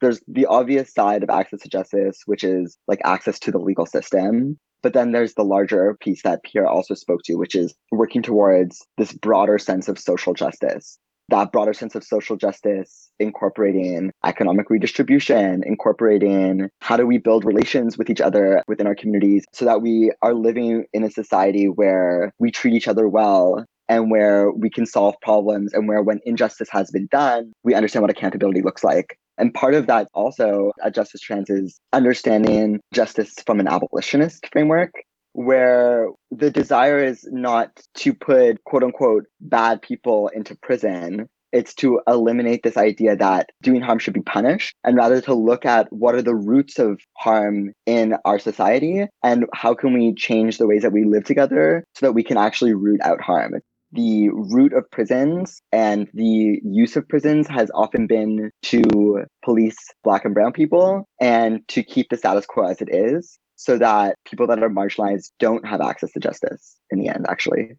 There's 0.00 0.20
the 0.28 0.46
obvious 0.46 0.92
side 0.92 1.22
of 1.22 1.30
access 1.30 1.60
to 1.60 1.68
justice, 1.68 2.22
which 2.26 2.44
is 2.44 2.76
like 2.86 3.00
access 3.04 3.38
to 3.40 3.50
the 3.50 3.58
legal 3.58 3.86
system. 3.86 4.58
But 4.82 4.92
then 4.92 5.12
there's 5.12 5.34
the 5.34 5.42
larger 5.42 5.96
piece 6.00 6.22
that 6.22 6.42
Pierre 6.44 6.68
also 6.68 6.94
spoke 6.94 7.22
to, 7.24 7.34
which 7.34 7.56
is 7.56 7.74
working 7.90 8.22
towards 8.22 8.86
this 8.96 9.12
broader 9.12 9.58
sense 9.58 9.88
of 9.88 9.98
social 9.98 10.34
justice. 10.34 10.98
That 11.30 11.52
broader 11.52 11.74
sense 11.74 11.94
of 11.94 12.04
social 12.04 12.36
justice, 12.36 13.10
incorporating 13.18 14.12
economic 14.24 14.70
redistribution, 14.70 15.62
incorporating 15.66 16.70
how 16.80 16.96
do 16.96 17.06
we 17.06 17.18
build 17.18 17.44
relations 17.44 17.98
with 17.98 18.08
each 18.08 18.20
other 18.20 18.62
within 18.66 18.86
our 18.86 18.94
communities 18.94 19.44
so 19.52 19.66
that 19.66 19.82
we 19.82 20.10
are 20.22 20.32
living 20.32 20.86
in 20.94 21.04
a 21.04 21.10
society 21.10 21.66
where 21.66 22.32
we 22.38 22.50
treat 22.50 22.72
each 22.72 22.88
other 22.88 23.08
well 23.08 23.66
and 23.90 24.10
where 24.10 24.50
we 24.52 24.70
can 24.70 24.86
solve 24.86 25.16
problems 25.20 25.74
and 25.74 25.88
where 25.88 26.02
when 26.02 26.20
injustice 26.24 26.68
has 26.70 26.90
been 26.90 27.08
done, 27.10 27.52
we 27.62 27.74
understand 27.74 28.02
what 28.02 28.10
accountability 28.10 28.62
looks 28.62 28.84
like. 28.84 29.18
And 29.38 29.54
part 29.54 29.74
of 29.74 29.86
that 29.86 30.08
also 30.14 30.72
at 30.84 30.94
Justice 30.94 31.20
Trans 31.20 31.48
is 31.48 31.80
understanding 31.92 32.80
justice 32.92 33.34
from 33.46 33.60
an 33.60 33.68
abolitionist 33.68 34.48
framework, 34.52 34.92
where 35.32 36.08
the 36.30 36.50
desire 36.50 37.02
is 37.02 37.26
not 37.30 37.70
to 37.94 38.12
put 38.12 38.62
quote 38.64 38.82
unquote 38.82 39.26
bad 39.40 39.80
people 39.80 40.28
into 40.28 40.56
prison. 40.56 41.28
It's 41.50 41.74
to 41.76 42.02
eliminate 42.06 42.62
this 42.62 42.76
idea 42.76 43.16
that 43.16 43.48
doing 43.62 43.80
harm 43.80 43.98
should 43.98 44.12
be 44.12 44.20
punished 44.20 44.74
and 44.84 44.96
rather 44.96 45.22
to 45.22 45.32
look 45.32 45.64
at 45.64 45.90
what 45.90 46.14
are 46.14 46.20
the 46.20 46.34
roots 46.34 46.78
of 46.78 47.00
harm 47.16 47.72
in 47.86 48.16
our 48.26 48.38
society 48.38 49.06
and 49.22 49.46
how 49.54 49.72
can 49.72 49.94
we 49.94 50.12
change 50.12 50.58
the 50.58 50.66
ways 50.66 50.82
that 50.82 50.92
we 50.92 51.04
live 51.04 51.24
together 51.24 51.84
so 51.94 52.04
that 52.04 52.12
we 52.12 52.22
can 52.22 52.36
actually 52.36 52.74
root 52.74 53.00
out 53.02 53.22
harm. 53.22 53.54
The 53.92 54.28
root 54.30 54.72
of 54.72 54.90
prisons 54.90 55.62
and 55.72 56.08
the 56.12 56.60
use 56.62 56.96
of 56.96 57.08
prisons 57.08 57.48
has 57.48 57.70
often 57.74 58.06
been 58.06 58.50
to 58.62 59.24
police 59.44 59.78
black 60.04 60.24
and 60.24 60.34
brown 60.34 60.52
people 60.52 61.08
and 61.20 61.66
to 61.68 61.82
keep 61.82 62.08
the 62.10 62.16
status 62.16 62.46
quo 62.46 62.68
as 62.68 62.82
it 62.82 62.88
is 62.92 63.38
so 63.56 63.76
that 63.78 64.16
people 64.24 64.46
that 64.46 64.62
are 64.62 64.68
marginalized 64.68 65.30
don't 65.38 65.66
have 65.66 65.80
access 65.80 66.12
to 66.12 66.20
justice 66.20 66.76
in 66.90 67.00
the 67.00 67.08
end, 67.08 67.26
actually. 67.28 67.72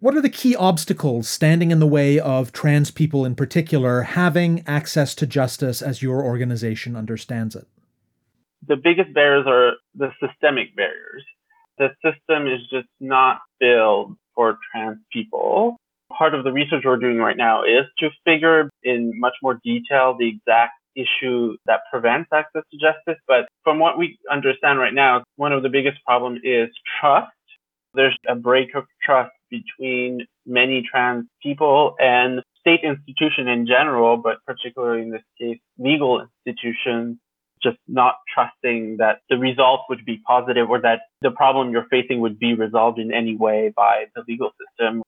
What 0.00 0.16
are 0.16 0.20
the 0.20 0.28
key 0.28 0.56
obstacles 0.56 1.28
standing 1.28 1.70
in 1.70 1.78
the 1.78 1.86
way 1.86 2.18
of 2.18 2.52
trans 2.52 2.90
people 2.90 3.24
in 3.24 3.34
particular 3.34 4.02
having 4.02 4.64
access 4.66 5.14
to 5.14 5.26
justice 5.26 5.80
as 5.80 6.02
your 6.02 6.22
organization 6.22 6.96
understands 6.96 7.54
it? 7.54 7.66
The 8.66 8.76
biggest 8.76 9.14
barriers 9.14 9.46
are 9.46 9.74
the 9.94 10.10
systemic 10.20 10.74
barriers. 10.74 11.24
The 11.78 11.88
system 12.02 12.48
is 12.48 12.60
just 12.70 12.88
not 13.00 13.40
built 13.60 14.16
for 14.34 14.58
trans 14.70 14.98
people. 15.12 15.76
Part 16.16 16.34
of 16.34 16.44
the 16.44 16.52
research 16.52 16.82
we're 16.84 16.96
doing 16.96 17.18
right 17.18 17.36
now 17.36 17.64
is 17.64 17.86
to 17.98 18.10
figure 18.24 18.70
in 18.82 19.12
much 19.18 19.34
more 19.42 19.58
detail 19.64 20.16
the 20.18 20.28
exact 20.28 20.72
issue 20.96 21.56
that 21.66 21.80
prevents 21.90 22.28
access 22.32 22.62
to 22.70 22.78
justice. 22.78 23.20
But 23.26 23.46
from 23.62 23.78
what 23.78 23.98
we 23.98 24.18
understand 24.30 24.78
right 24.78 24.94
now, 24.94 25.24
one 25.36 25.52
of 25.52 25.62
the 25.62 25.68
biggest 25.68 25.98
problems 26.04 26.40
is 26.44 26.68
trust. 27.00 27.32
There's 27.94 28.16
a 28.28 28.34
break 28.34 28.74
of 28.74 28.84
trust 29.02 29.32
between 29.50 30.26
many 30.46 30.86
trans 30.88 31.26
people 31.42 31.94
and 31.98 32.42
state 32.60 32.80
institutions 32.82 33.48
in 33.48 33.66
general, 33.66 34.16
but 34.16 34.38
particularly 34.46 35.02
in 35.02 35.10
this 35.10 35.22
case, 35.38 35.58
legal 35.78 36.26
institutions, 36.46 37.18
just 37.64 37.78
not 37.88 38.16
trusting 38.32 38.98
that 38.98 39.20
the 39.28 39.38
results 39.38 39.84
would 39.88 40.04
be 40.04 40.20
positive 40.26 40.70
or 40.70 40.80
that 40.82 41.00
the 41.22 41.30
problem 41.30 41.70
you're 41.70 41.86
facing 41.90 42.20
would 42.20 42.38
be 42.38 42.54
resolved 42.54 42.98
in 42.98 43.12
any 43.12 43.36
way 43.36 43.72
by 43.74 44.04
the 44.14 44.22
legal 44.28 44.50
system. 44.60 45.02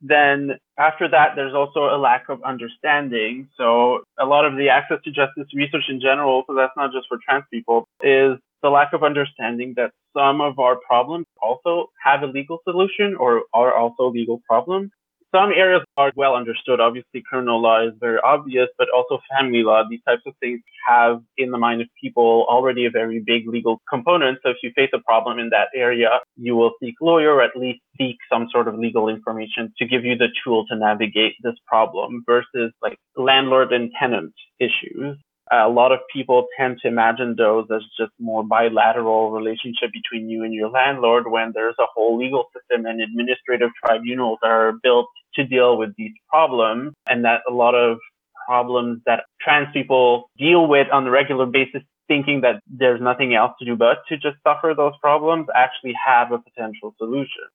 Then 0.00 0.52
after 0.78 1.08
that, 1.08 1.36
there's 1.36 1.54
also 1.54 1.94
a 1.94 1.98
lack 1.98 2.30
of 2.30 2.42
understanding. 2.42 3.48
So 3.56 4.00
a 4.18 4.24
lot 4.24 4.46
of 4.46 4.56
the 4.56 4.70
access 4.70 4.98
to 5.04 5.10
justice 5.10 5.46
research 5.54 5.84
in 5.88 6.00
general, 6.00 6.44
so 6.46 6.54
that's 6.54 6.72
not 6.76 6.92
just 6.92 7.06
for 7.08 7.18
trans 7.22 7.44
people, 7.52 7.86
is 8.02 8.38
the 8.62 8.70
lack 8.70 8.92
of 8.92 9.02
understanding 9.02 9.74
that 9.76 9.92
some 10.16 10.40
of 10.40 10.58
our 10.58 10.76
problems 10.76 11.26
also 11.42 11.90
have 12.02 12.22
a 12.22 12.26
legal 12.26 12.58
solution 12.64 13.14
or 13.18 13.42
are 13.52 13.74
also 13.74 14.10
legal 14.10 14.40
problems. 14.48 14.90
Some 15.34 15.52
areas 15.54 15.82
are 15.96 16.10
well 16.16 16.34
understood. 16.34 16.80
Obviously, 16.80 17.22
criminal 17.28 17.62
law 17.62 17.86
is 17.86 17.92
very 18.00 18.18
obvious, 18.24 18.68
but 18.76 18.88
also 18.94 19.20
family 19.30 19.62
law, 19.62 19.84
these 19.88 20.02
types 20.04 20.22
of 20.26 20.34
things 20.40 20.60
have 20.88 21.22
in 21.38 21.52
the 21.52 21.58
mind 21.58 21.80
of 21.82 21.88
people 22.02 22.46
already 22.48 22.84
a 22.84 22.90
very 22.90 23.22
big 23.24 23.46
legal 23.46 23.80
component. 23.88 24.38
So 24.42 24.50
if 24.50 24.56
you 24.62 24.72
face 24.74 24.90
a 24.92 24.98
problem 24.98 25.38
in 25.38 25.50
that 25.50 25.68
area, 25.74 26.18
you 26.36 26.56
will 26.56 26.72
seek 26.82 26.96
lawyer 27.00 27.34
or 27.34 27.42
at 27.42 27.56
least 27.56 27.80
seek 27.96 28.16
some 28.32 28.48
sort 28.50 28.66
of 28.66 28.76
legal 28.76 29.08
information 29.08 29.72
to 29.78 29.86
give 29.86 30.04
you 30.04 30.16
the 30.16 30.28
tool 30.42 30.66
to 30.66 30.76
navigate 30.76 31.34
this 31.42 31.54
problem 31.64 32.24
versus 32.26 32.72
like 32.82 32.98
landlord 33.16 33.72
and 33.72 33.92
tenant 34.00 34.32
issues 34.58 35.16
a 35.50 35.68
lot 35.68 35.90
of 35.92 35.98
people 36.12 36.46
tend 36.58 36.78
to 36.82 36.88
imagine 36.88 37.34
those 37.36 37.66
as 37.74 37.82
just 37.98 38.12
more 38.20 38.44
bilateral 38.44 39.32
relationship 39.32 39.90
between 39.92 40.28
you 40.28 40.44
and 40.44 40.54
your 40.54 40.70
landlord 40.70 41.24
when 41.28 41.50
there's 41.54 41.74
a 41.80 41.86
whole 41.94 42.16
legal 42.16 42.44
system 42.54 42.86
and 42.86 43.00
administrative 43.00 43.70
tribunals 43.84 44.38
are 44.42 44.72
built 44.82 45.06
to 45.34 45.44
deal 45.44 45.76
with 45.76 45.90
these 45.96 46.12
problems 46.28 46.92
and 47.08 47.24
that 47.24 47.40
a 47.48 47.52
lot 47.52 47.74
of 47.74 47.98
problems 48.46 49.00
that 49.06 49.24
trans 49.40 49.68
people 49.72 50.30
deal 50.38 50.66
with 50.66 50.86
on 50.92 51.06
a 51.06 51.10
regular 51.10 51.46
basis 51.46 51.82
thinking 52.08 52.40
that 52.40 52.60
there's 52.66 53.00
nothing 53.00 53.34
else 53.34 53.52
to 53.58 53.64
do 53.64 53.76
but 53.76 53.98
to 54.08 54.16
just 54.16 54.36
suffer 54.46 54.74
those 54.76 54.92
problems 55.00 55.46
actually 55.54 55.94
have 56.04 56.32
a 56.32 56.38
potential 56.38 56.94
solution. 56.98 57.46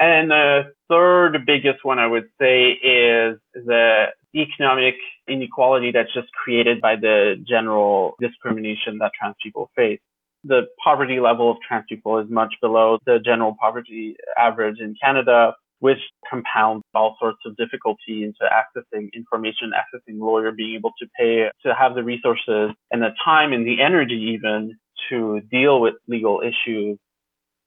And 0.00 0.30
the 0.30 0.72
third 0.88 1.44
biggest 1.46 1.84
one 1.84 1.98
I 1.98 2.06
would 2.06 2.28
say 2.40 2.70
is 2.70 3.38
the 3.54 4.06
economic 4.34 4.94
inequality 5.28 5.92
that's 5.92 6.12
just 6.14 6.32
created 6.32 6.80
by 6.80 6.96
the 6.96 7.36
general 7.46 8.14
discrimination 8.18 8.96
that 8.98 9.12
trans 9.18 9.36
people 9.42 9.70
face. 9.76 10.00
The 10.42 10.62
poverty 10.82 11.20
level 11.20 11.50
of 11.50 11.58
trans 11.66 11.84
people 11.86 12.18
is 12.18 12.30
much 12.30 12.54
below 12.62 12.98
the 13.04 13.18
general 13.22 13.54
poverty 13.60 14.16
average 14.38 14.80
in 14.80 14.94
Canada, 15.02 15.54
which 15.80 15.98
compounds 16.30 16.82
all 16.94 17.16
sorts 17.20 17.40
of 17.44 17.54
difficulty 17.56 18.24
into 18.24 18.40
accessing 18.44 19.12
information, 19.12 19.72
accessing 19.76 20.18
lawyer, 20.18 20.50
being 20.50 20.76
able 20.76 20.92
to 20.98 21.06
pay, 21.18 21.50
to 21.62 21.74
have 21.74 21.94
the 21.94 22.02
resources 22.02 22.70
and 22.90 23.02
the 23.02 23.10
time 23.22 23.52
and 23.52 23.66
the 23.66 23.82
energy 23.82 24.34
even 24.34 24.78
to 25.10 25.42
deal 25.50 25.78
with 25.78 25.94
legal 26.08 26.40
issues. 26.40 26.98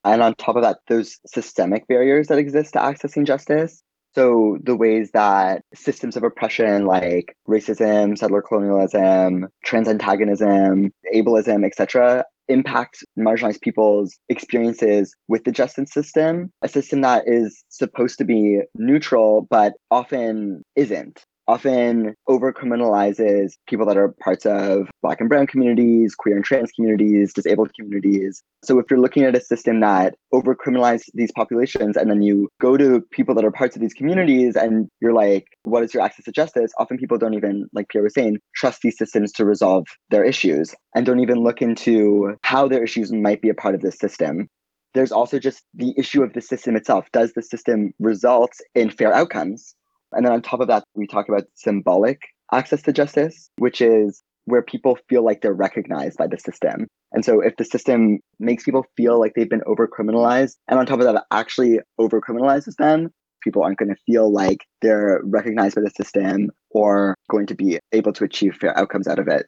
And 0.04 0.22
on 0.22 0.36
top 0.36 0.56
of 0.56 0.64
that, 0.64 0.80
those 0.88 1.20
systemic 1.26 1.88
barriers 1.88 2.28
that 2.28 2.38
exist 2.38 2.74
to 2.74 2.80
accessing 2.80 3.26
justice 3.26 3.84
so 4.16 4.60
the 4.62 4.76
ways 4.76 5.12
that 5.12 5.64
systems 5.74 6.16
of 6.16 6.24
oppression 6.24 6.86
like 6.86 7.36
racism, 7.48 8.18
settler 8.18 8.42
colonialism, 8.42 9.48
trans 9.64 9.88
antagonism, 9.88 10.92
ableism, 11.14 11.66
etc., 11.66 12.24
impact 12.48 13.04
marginalized 13.18 13.62
people's 13.62 14.18
experiences 14.30 15.16
with 15.28 15.46
the 15.46 15.52
justice 15.52 15.92
system, 15.92 16.52
a 16.62 16.68
system 16.68 17.02
that 17.02 17.24
is 17.26 17.64
supposed 17.70 18.18
to 18.18 18.26
be 18.26 18.62
neutral 18.76 19.48
but 19.50 19.74
often 19.90 20.64
isn't 20.76 21.26
often 21.48 22.16
over 22.28 22.54
criminalizes 22.54 23.54
people 23.68 23.86
that 23.86 23.98
are 23.98 24.10
parts 24.20 24.46
of 24.46 24.90
black 25.02 25.20
and 25.20 25.30
brown 25.30 25.48
communities, 25.48 26.16
queer 26.16 26.36
and 26.36 26.46
trans 26.46 26.72
communities, 26.72 27.34
disabled 27.34 27.72
communities. 27.74 28.44
So 28.64 28.80
if 28.80 28.86
you're 28.90 29.00
looking 29.00 29.24
at 29.24 29.36
a 29.36 29.42
system 29.42 29.82
that 29.82 30.16
over 30.32 30.56
criminalizes 30.56 31.10
these 31.14 31.32
populations 31.32 31.98
and 31.98 32.10
then 32.10 32.22
you 32.22 32.50
go 32.62 32.78
to 32.78 33.02
people 33.12 33.36
that 33.36 33.46
are 33.46 33.52
parts 33.52 33.76
of 33.76 33.82
these 33.82 33.94
communities 33.94 34.56
and 34.56 34.88
you're 35.02 35.14
like, 35.14 35.46
what 35.64 35.84
is 35.84 35.94
your 35.94 36.04
access 36.04 36.26
to 36.26 36.32
justice? 36.32 36.72
Often 36.78 36.98
people 36.98 37.18
don't 37.18 37.34
even, 37.34 37.68
like 37.74 37.90
Pierre 37.90 38.04
was 38.04 38.14
saying, 38.14 38.40
trust 38.56 38.82
these 38.82 38.98
systems 38.98 39.32
to 39.34 39.46
resolve 39.46 39.86
their 40.10 40.24
issues 40.24 40.74
and 40.96 41.06
don't 41.06 41.20
even 41.20 41.44
look 41.44 41.62
into 41.62 42.36
how 42.44 42.68
their 42.68 42.84
issues 42.84 43.12
might 43.12 43.42
be 43.42 43.50
a 43.50 43.54
part 43.54 43.76
of 43.76 43.82
this 43.82 43.98
system 43.98 44.48
there's 44.94 45.12
also 45.12 45.40
just 45.40 45.64
the 45.74 45.92
issue 45.98 46.22
of 46.22 46.34
the 46.34 46.42
system 46.42 46.76
itself. 46.76 47.08
Does 47.12 47.34
the 47.34 47.42
system 47.42 47.94
result 48.00 48.52
in 48.76 48.92
fair 48.92 49.12
outcomes? 49.12 49.74
And 50.16 50.26
then 50.26 50.34
on 50.34 50.42
top 50.42 50.60
of 50.60 50.68
that, 50.68 50.84
we 50.96 51.08
talk 51.08 51.28
about 51.28 51.44
symbolic 51.56 52.22
access 52.52 52.82
to 52.84 52.94
justice, 52.94 53.50
which 53.58 53.82
is 53.82 54.22
where 54.46 54.62
people 54.62 54.98
feel 55.08 55.24
like 55.24 55.42
they're 55.42 55.54
recognized 55.54 56.18
by 56.18 56.28
the 56.28 56.38
system. 56.38 56.88
And 57.12 57.24
so 57.24 57.40
if 57.40 57.56
the 57.58 57.66
system 57.66 58.20
makes 58.40 58.64
people 58.64 58.86
feel 58.98 59.20
like 59.20 59.34
they've 59.36 59.50
been 59.50 59.64
over 59.66 59.88
criminalized, 59.88 60.56
and 60.68 60.80
on 60.80 60.86
top 60.86 61.00
of 61.00 61.06
that, 61.06 61.24
actually 61.32 61.80
over 61.98 62.20
criminalizes 62.20 62.76
them, 62.76 63.12
people 63.44 63.64
aren't 63.64 63.78
going 63.78 63.90
to 63.90 64.02
feel 64.06 64.32
like 64.32 64.66
they're 64.82 65.22
recognized 65.24 65.76
by 65.76 65.82
the 65.82 65.90
system 65.92 66.50
or 66.72 67.16
going 67.30 67.46
to 67.48 67.56
be 67.56 67.80
able 67.92 68.14
to 68.14 68.24
achieve 68.24 68.56
fair 68.56 68.78
outcomes 68.78 69.08
out 69.08 69.20
of 69.20 69.28
it. 69.28 69.46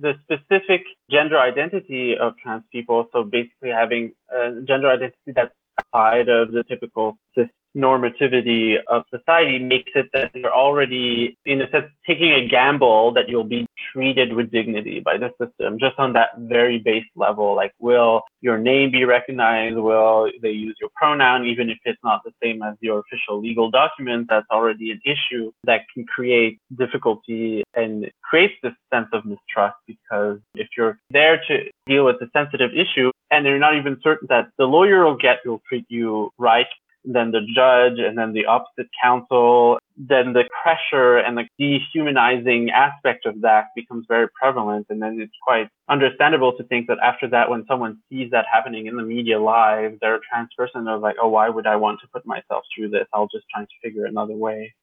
The 0.00 0.14
specific 0.22 0.82
gender 1.10 1.38
identity 1.38 2.14
of 2.20 2.34
trans 2.40 2.62
people, 2.70 3.08
so 3.12 3.24
basically 3.24 3.70
having 3.70 4.12
a 4.30 4.62
gender 4.66 4.88
identity 4.88 5.32
that's 5.34 5.52
outside 5.92 6.28
of 6.28 6.52
the 6.52 6.62
typical 6.62 7.18
cis 7.34 7.48
normativity 7.78 8.76
of 8.88 9.04
society 9.10 9.58
makes 9.58 9.92
it 9.94 10.06
that 10.12 10.34
you're 10.34 10.52
already, 10.52 11.38
in 11.46 11.62
a 11.62 11.70
sense, 11.70 11.86
taking 12.06 12.32
a 12.32 12.46
gamble 12.48 13.12
that 13.12 13.28
you'll 13.28 13.44
be 13.44 13.66
treated 13.92 14.32
with 14.32 14.50
dignity 14.50 15.00
by 15.00 15.16
the 15.16 15.30
system 15.40 15.78
just 15.78 15.98
on 15.98 16.12
that 16.12 16.30
very 16.38 16.78
base 16.78 17.06
level. 17.16 17.54
Like, 17.54 17.72
will 17.78 18.22
your 18.40 18.58
name 18.58 18.90
be 18.90 19.04
recognized? 19.04 19.76
Will 19.76 20.30
they 20.42 20.50
use 20.50 20.76
your 20.80 20.90
pronoun, 20.94 21.46
even 21.46 21.70
if 21.70 21.78
it's 21.84 22.02
not 22.02 22.22
the 22.24 22.32
same 22.42 22.62
as 22.62 22.74
your 22.80 23.00
official 23.00 23.40
legal 23.40 23.70
document? 23.70 24.26
That's 24.28 24.46
already 24.50 24.90
an 24.90 25.00
issue 25.04 25.52
that 25.64 25.82
can 25.94 26.04
create 26.04 26.58
difficulty 26.76 27.62
and 27.74 28.10
creates 28.22 28.54
this 28.62 28.72
sense 28.92 29.08
of 29.12 29.24
mistrust 29.24 29.76
because 29.86 30.38
if 30.54 30.68
you're 30.76 30.98
there 31.10 31.40
to 31.48 31.70
deal 31.86 32.04
with 32.04 32.16
a 32.16 32.28
sensitive 32.32 32.70
issue 32.74 33.10
and 33.30 33.46
you're 33.46 33.58
not 33.58 33.76
even 33.76 33.98
certain 34.02 34.26
that 34.28 34.48
the 34.58 34.64
lawyer 34.64 35.04
will 35.04 35.16
get 35.16 35.38
will 35.44 35.62
treat 35.68 35.86
you 35.88 36.30
right 36.38 36.66
then 37.14 37.30
the 37.30 37.40
judge, 37.40 37.98
and 37.98 38.16
then 38.18 38.32
the 38.32 38.46
opposite 38.46 38.88
counsel, 39.02 39.78
then 39.96 40.32
the 40.32 40.44
pressure 40.62 41.16
and 41.16 41.36
the 41.36 41.44
dehumanizing 41.58 42.70
aspect 42.70 43.26
of 43.26 43.40
that 43.40 43.68
becomes 43.74 44.06
very 44.06 44.28
prevalent. 44.28 44.86
And 44.90 45.00
then 45.02 45.18
it's 45.20 45.32
quite 45.42 45.68
understandable 45.88 46.56
to 46.56 46.64
think 46.64 46.86
that 46.88 46.98
after 47.02 47.28
that, 47.30 47.50
when 47.50 47.64
someone 47.66 47.98
sees 48.10 48.30
that 48.30 48.44
happening 48.52 48.86
in 48.86 48.96
the 48.96 49.02
media 49.02 49.40
live, 49.40 49.98
they're 50.00 50.16
a 50.16 50.20
trans 50.20 50.50
person. 50.56 50.84
They're 50.84 50.98
like, 50.98 51.16
oh, 51.20 51.28
why 51.28 51.48
would 51.48 51.66
I 51.66 51.76
want 51.76 52.00
to 52.00 52.08
put 52.08 52.26
myself 52.26 52.64
through 52.74 52.90
this? 52.90 53.06
I'll 53.12 53.28
just 53.28 53.46
try 53.52 53.64
to 53.64 53.70
figure 53.82 54.04
another 54.04 54.34
way. 54.34 54.74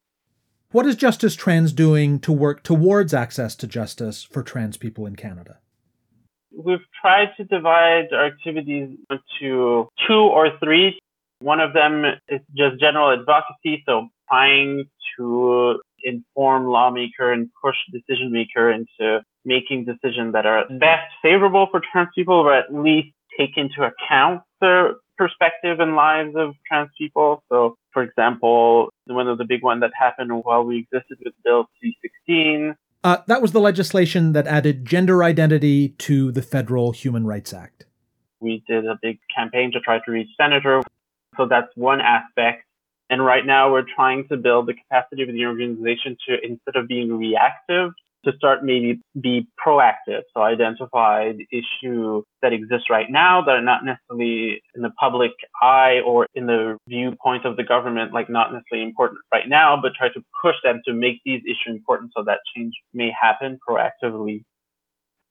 What 0.71 0.85
is 0.85 0.95
Justice 0.95 1.35
Trans 1.35 1.71
doing 1.71 2.19
to 2.19 2.33
work 2.33 2.63
towards 2.63 3.13
access 3.13 3.55
to 3.57 3.67
justice 3.67 4.23
for 4.23 4.43
trans 4.43 4.75
people 4.77 5.05
in 5.05 5.15
Canada? 5.15 5.59
We've 6.57 6.79
tried 7.01 7.29
to 7.37 7.43
divide 7.43 8.11
our 8.11 8.25
activities 8.25 8.97
into 9.09 9.89
two 10.07 10.13
or 10.13 10.49
three 10.59 10.99
one 11.39 11.59
of 11.59 11.73
them 11.73 12.03
is 12.27 12.41
just 12.55 12.79
general 12.79 13.11
advocacy, 13.11 13.83
so 13.85 14.07
trying 14.29 14.85
to 15.17 15.79
inform 16.03 16.67
lawmaker 16.67 17.31
and 17.31 17.49
push 17.63 17.75
decision 17.91 18.31
maker 18.31 18.71
into 18.71 19.21
making 19.43 19.85
decisions 19.85 20.33
that 20.33 20.45
are 20.45 20.65
best 20.79 21.11
favorable 21.21 21.67
for 21.71 21.81
trans 21.91 22.09
people, 22.15 22.35
or 22.35 22.53
at 22.53 22.73
least 22.73 23.09
take 23.37 23.57
into 23.57 23.83
account 23.83 24.41
the 24.61 24.93
perspective 25.17 25.79
and 25.79 25.95
lives 25.95 26.35
of 26.35 26.53
trans 26.67 26.89
people. 26.97 27.43
So 27.49 27.75
For 27.91 28.03
example, 28.03 28.89
one 29.05 29.27
of 29.27 29.37
the 29.37 29.45
big 29.45 29.63
ones 29.63 29.81
that 29.81 29.91
happened 29.97 30.31
while 30.43 30.63
we 30.63 30.79
existed 30.79 31.17
with 31.23 31.33
Bill 31.43 31.65
C-16. 31.81 32.75
Uh, 33.03 33.17
that 33.27 33.41
was 33.41 33.51
the 33.51 33.61
legislation 33.61 34.33
that 34.33 34.47
added 34.47 34.85
gender 34.85 35.23
identity 35.23 35.89
to 35.89 36.31
the 36.31 36.41
federal 36.41 36.91
Human 36.91 37.25
Rights 37.25 37.53
Act. 37.53 37.85
We 38.41 38.63
did 38.67 38.85
a 38.85 38.97
big 39.01 39.19
campaign 39.33 39.71
to 39.71 39.79
try 39.79 39.99
to 40.05 40.11
reach 40.11 40.27
senator. 40.37 40.81
So 41.37 41.47
that's 41.47 41.69
one 41.75 42.01
aspect. 42.01 42.63
And 43.09 43.23
right 43.23 43.45
now 43.45 43.71
we're 43.71 43.85
trying 43.95 44.27
to 44.29 44.37
build 44.37 44.67
the 44.67 44.73
capacity 44.73 45.23
of 45.23 45.29
the 45.29 45.45
organization 45.45 46.17
to, 46.27 46.37
instead 46.43 46.75
of 46.75 46.87
being 46.87 47.17
reactive, 47.17 47.91
to 48.25 48.35
start 48.37 48.63
maybe 48.63 48.99
be 49.21 49.47
proactive. 49.63 50.21
So 50.33 50.41
identify 50.41 51.31
the 51.33 51.47
issue 51.51 52.23
that 52.41 52.53
exists 52.53 52.89
right 52.89 53.05
now 53.09 53.43
that 53.45 53.51
are 53.51 53.61
not 53.61 53.85
necessarily 53.85 54.61
in 54.75 54.81
the 54.81 54.89
public 54.99 55.31
eye 55.61 55.99
or 56.05 56.27
in 56.33 56.47
the 56.47 56.77
viewpoint 56.87 57.45
of 57.45 57.55
the 57.55 57.63
government, 57.63 58.13
like 58.13 58.29
not 58.29 58.51
necessarily 58.51 58.87
important 58.87 59.21
right 59.31 59.47
now, 59.47 59.79
but 59.79 59.93
try 59.93 60.09
to 60.09 60.23
push 60.41 60.55
them 60.63 60.81
to 60.85 60.93
make 60.93 61.21
these 61.23 61.41
issues 61.45 61.75
important 61.75 62.11
so 62.17 62.23
that 62.23 62.39
change 62.55 62.73
may 62.93 63.11
happen 63.19 63.59
proactively. 63.67 64.43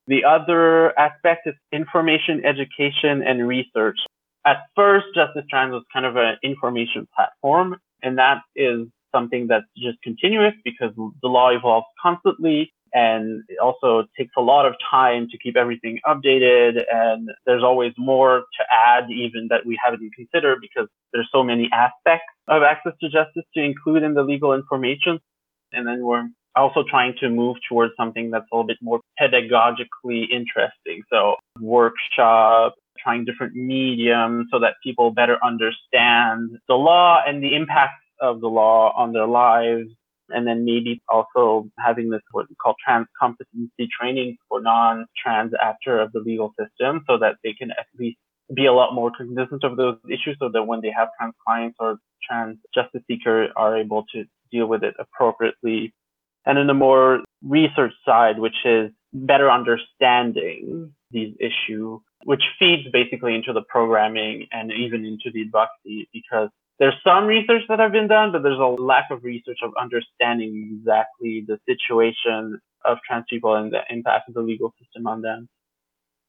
The 0.06 0.24
other 0.24 0.96
aspect 0.98 1.46
is 1.46 1.54
information, 1.72 2.44
education, 2.44 3.22
and 3.26 3.48
research. 3.48 3.98
At 4.46 4.58
first, 4.76 5.06
Justice 5.14 5.44
Trans 5.48 5.72
was 5.72 5.84
kind 5.92 6.04
of 6.04 6.16
an 6.16 6.36
information 6.42 7.08
platform, 7.14 7.76
and 8.02 8.18
that 8.18 8.42
is 8.54 8.86
something 9.14 9.46
that's 9.46 9.64
just 9.76 9.98
continuous 10.02 10.54
because 10.64 10.92
the 10.96 11.28
law 11.28 11.50
evolves 11.50 11.86
constantly 12.02 12.72
and 12.94 13.42
it 13.48 13.58
also 13.58 14.04
takes 14.16 14.32
a 14.38 14.40
lot 14.40 14.66
of 14.66 14.74
time 14.88 15.26
to 15.28 15.36
keep 15.38 15.56
everything 15.56 15.98
updated 16.06 16.82
and 16.90 17.28
there's 17.44 17.62
always 17.62 17.92
more 17.98 18.44
to 18.56 18.64
add 18.72 19.10
even 19.10 19.48
that 19.50 19.66
we 19.66 19.78
haven't 19.82 20.12
considered 20.14 20.58
because 20.60 20.88
there's 21.12 21.28
so 21.32 21.42
many 21.42 21.68
aspects 21.72 22.26
of 22.46 22.62
access 22.62 22.92
to 23.00 23.08
justice 23.08 23.44
to 23.54 23.62
include 23.62 24.04
in 24.04 24.14
the 24.14 24.22
legal 24.22 24.54
information. 24.54 25.18
And 25.72 25.86
then 25.86 26.02
we're 26.02 26.28
also 26.54 26.84
trying 26.88 27.14
to 27.18 27.28
move 27.28 27.56
towards 27.68 27.92
something 27.96 28.30
that's 28.30 28.46
a 28.52 28.54
little 28.54 28.66
bit 28.66 28.78
more 28.80 29.00
pedagogically 29.20 30.26
interesting. 30.30 31.02
So 31.10 31.34
workshop 31.60 32.74
trying 33.02 33.24
different 33.24 33.54
mediums 33.54 34.46
so 34.50 34.58
that 34.60 34.74
people 34.82 35.10
better 35.10 35.38
understand 35.44 36.50
the 36.68 36.74
law 36.74 37.20
and 37.26 37.42
the 37.42 37.54
impact 37.54 38.00
of 38.20 38.40
the 38.40 38.48
law 38.48 38.92
on 38.96 39.12
their 39.12 39.26
lives 39.26 39.88
and 40.30 40.46
then 40.46 40.64
maybe 40.64 41.02
also 41.08 41.68
having 41.78 42.10
this 42.10 42.22
what 42.32 42.48
we 42.48 42.54
call 42.56 42.74
trans 42.84 43.06
competency 43.20 43.88
training 44.00 44.36
for 44.48 44.60
non-trans 44.60 45.52
actor 45.60 46.00
of 46.00 46.12
the 46.12 46.20
legal 46.20 46.54
system 46.58 47.04
so 47.06 47.18
that 47.18 47.36
they 47.44 47.52
can 47.52 47.70
at 47.72 47.86
least 47.98 48.16
be 48.54 48.66
a 48.66 48.72
lot 48.72 48.94
more 48.94 49.10
cognizant 49.16 49.64
of 49.64 49.76
those 49.76 49.96
issues 50.06 50.36
so 50.38 50.48
that 50.52 50.64
when 50.64 50.80
they 50.80 50.92
have 50.96 51.08
trans 51.18 51.34
clients 51.46 51.76
or 51.80 51.98
trans 52.26 52.58
justice 52.74 53.02
seekers 53.06 53.50
are 53.56 53.76
able 53.76 54.04
to 54.14 54.24
deal 54.50 54.66
with 54.66 54.82
it 54.82 54.94
appropriately. 54.98 55.92
And 56.46 56.58
in 56.58 56.66
the 56.66 56.74
more 56.74 57.20
research 57.42 57.92
side, 58.04 58.38
which 58.38 58.56
is 58.64 58.90
better 59.12 59.50
understanding 59.50 60.92
these 61.10 61.34
issues, 61.40 62.00
which 62.24 62.42
feeds 62.58 62.88
basically 62.92 63.34
into 63.34 63.52
the 63.52 63.62
programming 63.62 64.46
and 64.52 64.72
even 64.72 65.04
into 65.04 65.30
the 65.32 65.42
advocacy 65.42 66.08
because 66.12 66.48
there's 66.78 66.94
some 67.04 67.26
research 67.26 67.62
that 67.68 67.78
have 67.78 67.92
been 67.92 68.08
done, 68.08 68.32
but 68.32 68.42
there's 68.42 68.58
a 68.58 68.82
lack 68.82 69.10
of 69.10 69.22
research 69.22 69.58
of 69.62 69.72
understanding 69.80 70.78
exactly 70.80 71.44
the 71.46 71.58
situation 71.68 72.60
of 72.84 72.98
trans 73.06 73.24
people 73.30 73.54
and 73.54 73.72
the 73.72 73.80
impact 73.90 74.28
of 74.28 74.34
the 74.34 74.42
legal 74.42 74.74
system 74.80 75.06
on 75.06 75.22
them. 75.22 75.48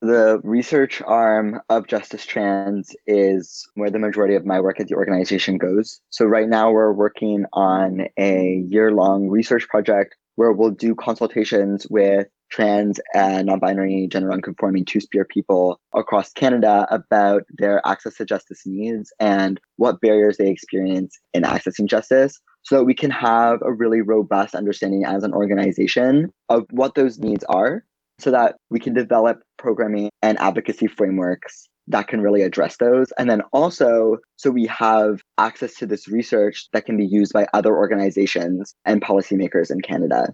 The 0.01 0.39
research 0.43 1.01
arm 1.01 1.62
of 1.69 1.88
Justice 1.88 2.25
Trans 2.25 2.95
is 3.08 3.67
where 3.73 3.89
the 3.89 3.97
majority 3.97 4.36
of 4.36 4.45
my 4.45 4.60
work 4.60 4.79
at 4.79 4.88
the 4.88 4.95
organization 4.95 5.58
goes. 5.58 5.99
So, 6.10 6.25
right 6.25 6.47
now, 6.47 6.69
we're 6.69 6.91
working 6.91 7.45
on 7.53 8.08
a 8.17 8.63
year 8.67 8.91
long 8.91 9.29
research 9.29 9.67
project 9.67 10.15
where 10.36 10.51
we'll 10.51 10.71
do 10.71 10.93
consultations 10.93 11.88
with 11.89 12.27
trans 12.56 13.02
and 13.13 13.48
non-binary 13.48 14.08
gender 14.10 14.30
non-conforming 14.30 14.86
two-spirit 14.86 15.28
people 15.28 15.78
across 15.94 16.32
Canada 16.32 16.88
about 16.89 17.44
their 17.58 17.86
access 17.86 18.15
to 18.15 18.24
justice 18.26 18.62
needs 18.65 19.12
and 19.20 19.60
what 19.76 20.00
barriers 20.00 20.38
they 20.38 20.50
experience 20.50 21.20
in 21.34 21.44
accessing 21.44 21.86
justice 21.86 22.39
so 22.63 22.78
that 22.78 22.86
we 22.86 22.94
can 22.94 23.12
have 23.12 23.62
a 23.62 23.74
really 23.74 24.02
robust 24.02 24.56
understanding 24.56 25.04
as 25.06 25.24
an 25.24 25.34
organization 25.34 26.32
of 26.48 26.63
what 26.72 26.96
those 26.96 27.20
needs 27.20 27.44
are 27.50 27.84
so 28.20 28.32
that 28.32 28.56
we 28.70 28.80
can 28.80 28.94
develop 28.94 29.41
programming 29.58 30.10
and 30.22 30.39
advocacy 30.39 30.88
frameworks 30.88 31.68
that 31.88 32.08
can 32.08 32.22
really 32.22 32.41
address 32.41 32.78
those. 32.78 33.12
And 33.20 33.30
then 33.30 33.41
also, 33.52 34.18
so 34.38 34.50
we 34.50 34.65
have 34.68 35.22
access 35.38 35.76
to 35.76 35.86
this 35.86 36.08
research 36.08 36.68
that 36.72 36.86
can 36.86 36.96
be 36.96 37.06
used 37.06 37.34
by 37.34 37.48
other 37.54 37.76
organizations 37.76 38.74
and 38.86 39.02
policymakers 39.02 39.70
in 39.70 39.82
Canada 39.82 40.34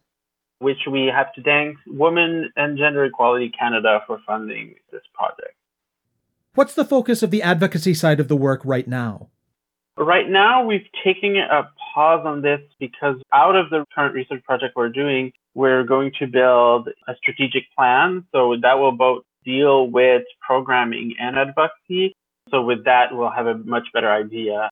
which 0.62 0.78
we 0.90 1.08
have 1.08 1.34
to 1.34 1.42
thank 1.42 1.78
Women 1.88 2.52
and 2.56 2.78
Gender 2.78 3.04
Equality 3.06 3.50
Canada 3.50 4.02
for 4.06 4.20
funding 4.28 4.76
this 4.92 5.02
project. 5.14 5.56
What's 6.54 6.76
the 6.76 6.86
focus 6.86 7.24
of 7.24 7.32
the 7.32 7.42
advocacy 7.42 7.94
side 7.94 8.20
of 8.20 8.28
the 8.28 8.36
work 8.36 8.62
right 8.64 8.88
now? 8.88 9.30
Right 9.98 10.30
now, 10.30 10.64
we've 10.66 10.88
taken 11.04 11.36
a 11.38 11.70
pause 11.94 12.26
on 12.26 12.42
this 12.42 12.62
because 12.80 13.16
out 13.34 13.56
of 13.56 13.70
the 13.70 13.86
current 13.94 14.14
research 14.14 14.44
project 14.44 14.76
we're 14.76 14.90
doing, 14.90 15.34
we're 15.54 15.84
going 15.84 16.12
to 16.20 16.28
build 16.28 16.90
a 17.08 17.16
strategic 17.18 17.64
plan. 17.76 18.26
So 18.32 18.56
that 18.62 18.80
will 18.80 18.92
both 18.92 19.24
deal 19.44 19.90
with 19.90 20.24
programming 20.46 21.16
and 21.20 21.38
advocacy. 21.38 22.16
So 22.50 22.62
with 22.62 22.86
that, 22.86 23.08
we'll 23.12 23.32
have 23.32 23.48
a 23.48 23.56
much 23.56 23.88
better 23.94 24.12
idea 24.12 24.70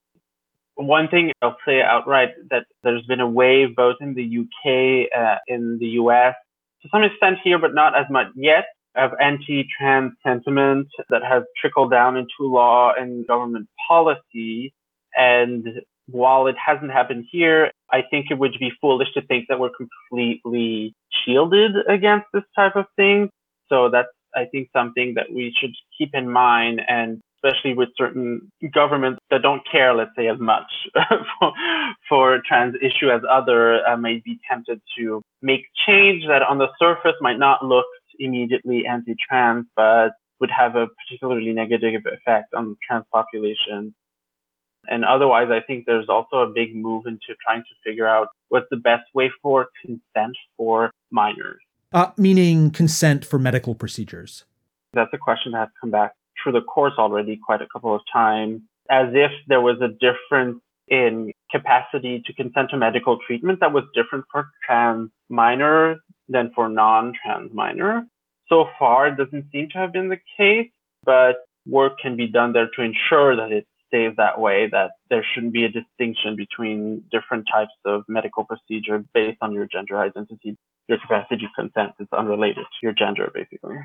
one 0.86 1.08
thing 1.10 1.32
I'll 1.42 1.58
say 1.65 1.82
outright 1.82 2.30
that 2.52 2.65
there's 2.84 3.06
been 3.06 3.20
a 3.20 3.30
wave 3.30 3.76
both 3.76 3.98
in 4.00 4.13
the 4.13 4.24
UK, 4.24 5.10
uh, 5.18 5.38
in 5.48 5.78
the 5.80 5.88
US, 6.02 6.36
to 6.82 6.89
some 6.92 7.04
extent 7.04 7.38
here, 7.44 7.60
but 7.60 7.74
not 7.74 7.98
as 7.98 8.06
much 8.10 8.28
yet, 8.36 8.65
of 8.96 9.12
anti-trans 9.22 10.13
sentiment 10.26 10.88
that 11.10 11.24
has 11.24 11.44
trickled 11.60 11.92
down 11.92 12.18
into 12.18 12.30
law 12.42 12.94
and 12.98 13.28
government 13.28 13.68
policy. 13.88 14.74
And 15.15 15.82
while 16.08 16.48
it 16.48 16.56
hasn't 16.63 16.92
happened 16.92 17.26
here, 17.30 17.72
I 17.92 18.02
think 18.10 18.28
it 18.30 18.39
would 18.39 18.56
be 18.60 18.72
foolish 18.82 19.10
to 19.13 19.22
think 19.22 19.46
that 19.50 19.60
we're 19.60 19.70
completely 19.70 20.96
shielded 21.26 21.72
against 21.88 22.28
this 22.34 22.44
type 22.56 22.76
of 22.76 22.86
thing. 22.96 23.30
So 23.68 23.89
that's, 23.89 24.08
I 24.36 24.46
think, 24.46 24.70
something 24.74 25.15
that 25.15 25.28
we 25.34 25.54
should 25.60 25.72
keep 25.98 26.12
in 26.13 26.30
mind 26.30 26.82
and 26.88 27.22
especially 27.43 27.73
with 27.73 27.89
certain 27.97 28.52
governments 28.73 29.19
that 29.30 29.41
don't 29.41 29.62
care, 29.69 29.93
let's 29.93 30.12
say, 30.15 30.28
as 30.28 30.39
much 30.39 30.71
for, 31.39 31.54
for 32.08 32.41
trans 32.47 32.75
issue 32.82 33.10
as 33.10 33.21
other 33.30 33.86
uh, 33.86 33.97
may 33.97 34.21
be 34.23 34.39
tempted 34.49 34.82
to 34.97 35.21
make 35.41 35.65
change 35.88 36.23
that 36.28 36.41
on 36.41 36.58
the 36.58 36.67
surface 36.80 37.15
might 37.21 37.39
not 37.39 37.63
look 37.63 37.86
immediately 38.19 38.86
anti-trans, 38.86 39.65
but 39.75 40.10
would 40.39 40.52
have 40.52 40.75
a 40.75 40.88
particularly 41.08 41.54
negative 41.54 42.02
effect 42.06 42.54
on 42.54 42.69
the 42.69 42.75
trans 42.86 43.06
population. 43.12 43.93
And 44.88 45.06
otherwise, 45.06 45.49
I 45.52 45.60
think 45.65 45.86
there's 45.86 46.10
also 46.10 46.38
a 46.38 46.47
big 46.47 46.75
move 46.75 47.06
into 47.06 47.36
trying 47.45 47.62
to 47.62 47.89
figure 47.89 48.08
out 48.08 48.30
what's 48.49 48.67
the 48.71 48.78
best 48.78 49.04
way 49.13 49.32
for 49.41 49.67
consent 49.86 50.36
for 50.58 50.91
minors. 51.12 51.62
Uh, 51.91 52.12
meaning 52.17 52.71
consent 52.71 53.25
for 53.25 53.39
medical 53.39 53.75
procedures. 53.75 54.45
That's 54.93 55.10
a 55.13 55.17
question 55.17 55.52
that 55.52 55.60
has 55.60 55.69
come 55.80 55.91
back 55.91 56.13
through 56.41 56.54
the 56.54 56.62
course 56.62 56.93
already 56.97 57.38
quite 57.38 57.62
a 57.62 57.67
couple 57.67 57.93
of 57.93 58.02
times, 58.12 58.62
as 58.89 59.08
if 59.13 59.32
there 59.47 59.62
was 59.62 59.78
a 59.82 59.88
difference 59.88 60.62
in 60.88 61.32
capacity 61.52 62.21
to 62.25 62.34
consent 62.34 62.71
to 62.71 62.78
medical 62.78 63.17
treatment 63.25 63.60
that 63.60 63.71
was 63.71 63.84
different 63.93 64.25
for 64.32 64.49
trans 64.65 65.10
minors 65.30 65.97
than 66.28 66.52
for 66.56 66.67
non-trans 66.69 67.54
minor. 67.54 68.06
So 68.47 68.65
far, 68.80 69.08
it 69.08 69.17
doesn't 69.17 69.52
seem 69.52 69.69
to 69.69 69.78
have 69.78 69.93
been 69.93 70.10
the 70.10 70.19
case, 70.38 70.71
but 71.04 71.45
work 71.67 71.99
can 72.02 72.15
be 72.15 72.28
done 72.28 72.54
there 72.54 72.69
to 72.75 72.82
ensure 72.82 73.36
that 73.36 73.52
it 73.52 73.67
stays 73.88 74.13
that 74.17 74.39
way, 74.39 74.67
that 74.71 74.91
there 75.10 75.25
shouldn't 75.34 75.54
be 75.54 75.65
a 75.65 75.69
distinction 75.69 76.36
between 76.36 77.04
different 77.12 77.47
types 77.52 77.71
of 77.86 78.04
medical 78.08 78.43
procedure 78.43 79.04
based 79.13 79.38
on 79.41 79.54
your 79.54 79.67
gender 79.67 79.97
identity. 79.97 80.56
Your 80.88 80.97
capacity 80.99 81.38
to 81.45 81.47
consent 81.56 81.93
is 81.99 82.08
unrelated 82.12 82.63
to 82.63 82.80
your 82.82 82.93
gender, 82.93 83.30
basically. 83.34 83.75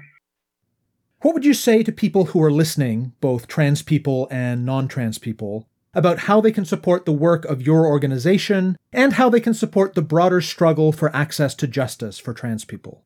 What 1.25 1.33
would 1.33 1.47
you 1.47 1.55
say 1.55 1.83
to 1.83 1.91
people 1.91 2.27
who 2.27 2.43
are 2.43 2.51
listening, 2.51 3.15
both 3.23 3.49
trans 3.49 3.81
people 3.81 4.29
and 4.31 4.67
non 4.67 4.89
trans 4.89 5.17
people, 5.17 5.67
about 5.95 6.19
how 6.19 6.43
they 6.43 6.53
can 6.53 6.67
support 6.67 7.07
the 7.07 7.13
work 7.13 7.47
of 7.47 7.63
your 7.63 7.87
organization 7.87 8.77
and 8.93 9.15
how 9.15 9.31
they 9.31 9.41
can 9.41 9.55
support 9.55 9.95
the 9.95 10.03
broader 10.03 10.43
struggle 10.43 10.93
for 10.93 11.17
access 11.17 11.55
to 11.55 11.67
justice 11.67 12.19
for 12.19 12.35
trans 12.35 12.67
people? 12.67 13.05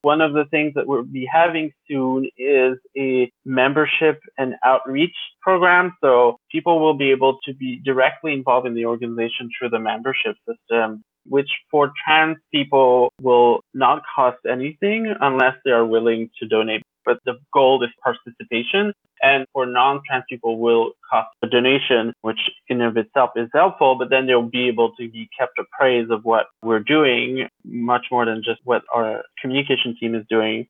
One 0.00 0.22
of 0.22 0.32
the 0.32 0.46
things 0.50 0.72
that 0.76 0.86
we'll 0.86 1.02
be 1.02 1.28
having 1.30 1.72
soon 1.86 2.26
is 2.38 2.78
a 2.96 3.30
membership 3.44 4.18
and 4.38 4.54
outreach 4.64 5.14
program. 5.42 5.94
So 6.00 6.38
people 6.50 6.80
will 6.80 6.96
be 6.96 7.10
able 7.10 7.36
to 7.44 7.52
be 7.52 7.82
directly 7.84 8.32
involved 8.32 8.66
in 8.66 8.72
the 8.72 8.86
organization 8.86 9.50
through 9.58 9.68
the 9.68 9.78
membership 9.78 10.36
system 10.48 11.04
which 11.28 11.48
for 11.70 11.92
trans 12.04 12.36
people 12.52 13.12
will 13.20 13.60
not 13.74 14.02
cost 14.14 14.38
anything 14.48 15.12
unless 15.20 15.54
they 15.64 15.70
are 15.70 15.84
willing 15.84 16.30
to 16.38 16.46
donate 16.46 16.82
but 17.06 17.18
the 17.24 17.34
goal 17.54 17.82
is 17.82 17.90
participation. 18.02 18.92
And 19.22 19.46
for 19.54 19.64
non-trans 19.64 20.24
people 20.28 20.58
will 20.58 20.92
cost 21.10 21.28
a 21.42 21.46
donation, 21.46 22.12
which 22.20 22.40
in 22.68 22.82
of 22.82 22.98
itself 22.98 23.30
is 23.36 23.48
helpful, 23.54 23.94
but 23.94 24.10
then 24.10 24.26
they'll 24.26 24.42
be 24.42 24.68
able 24.68 24.92
to 24.96 25.08
be 25.08 25.30
kept 25.38 25.58
appraised 25.58 26.10
of 26.10 26.24
what 26.24 26.46
we're 26.62 26.80
doing 26.80 27.48
much 27.64 28.06
more 28.10 28.26
than 28.26 28.42
just 28.44 28.60
what 28.64 28.82
our 28.94 29.22
communication 29.40 29.96
team 29.98 30.14
is 30.14 30.24
doing. 30.28 30.66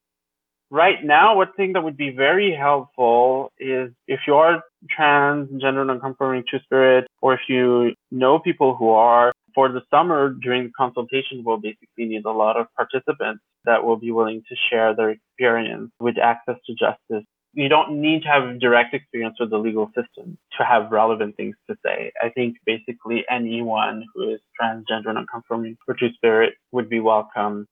Right 0.71 1.05
now, 1.05 1.37
one 1.37 1.53
thing 1.57 1.75
that 1.75 1.85
would 1.85 1.97
be 1.97 2.11
very 2.11 2.53
helpful 2.55 3.53
is 3.59 3.93
if 4.09 4.21
you 4.27 4.35
are 4.35 4.63
trans, 4.91 5.49
gender 5.61 5.85
non-conforming, 5.85 6.45
two-spirit, 6.51 7.07
or 7.23 7.35
if 7.35 7.41
you 7.49 7.95
know 8.11 8.41
people 8.41 8.75
who 8.75 8.91
are, 8.91 9.33
for 9.57 9.71
the 9.71 9.81
summer 9.91 10.35
during 10.41 10.65
the 10.65 10.73
consultation, 10.79 11.43
we'll 11.43 11.57
basically 11.57 12.05
need 12.05 12.27
a 12.27 12.31
lot 12.31 12.57
of 12.57 12.67
participants 12.77 13.43
that 13.65 13.83
will 13.83 13.97
be 13.97 14.13
willing 14.13 14.43
to 14.49 14.55
share 14.71 14.95
their 14.95 15.11
experience 15.11 15.91
with 15.99 16.19
access 16.19 16.57
to 16.67 16.75
justice. 16.75 17.27
You 17.55 17.71
don't 17.71 18.03
need 18.03 18.23
to 18.25 18.29
have 18.29 18.61
direct 18.61 18.93
experience 18.93 19.37
with 19.41 19.49
the 19.49 19.57
legal 19.57 19.87
system 19.97 20.37
to 20.59 20.65
have 20.65 20.93
relevant 20.93 21.37
things 21.39 21.57
to 21.71 21.77
say. 21.85 22.13
I 22.23 22.29
think 22.29 22.59
basically 22.67 23.25
anyone 23.31 24.05
who 24.15 24.35
is 24.35 24.41
transgender, 24.61 25.15
non-conforming, 25.15 25.79
or 25.89 25.95
two-spirit 25.95 26.53
would 26.73 26.91
be 26.91 27.01
welcome. 27.01 27.67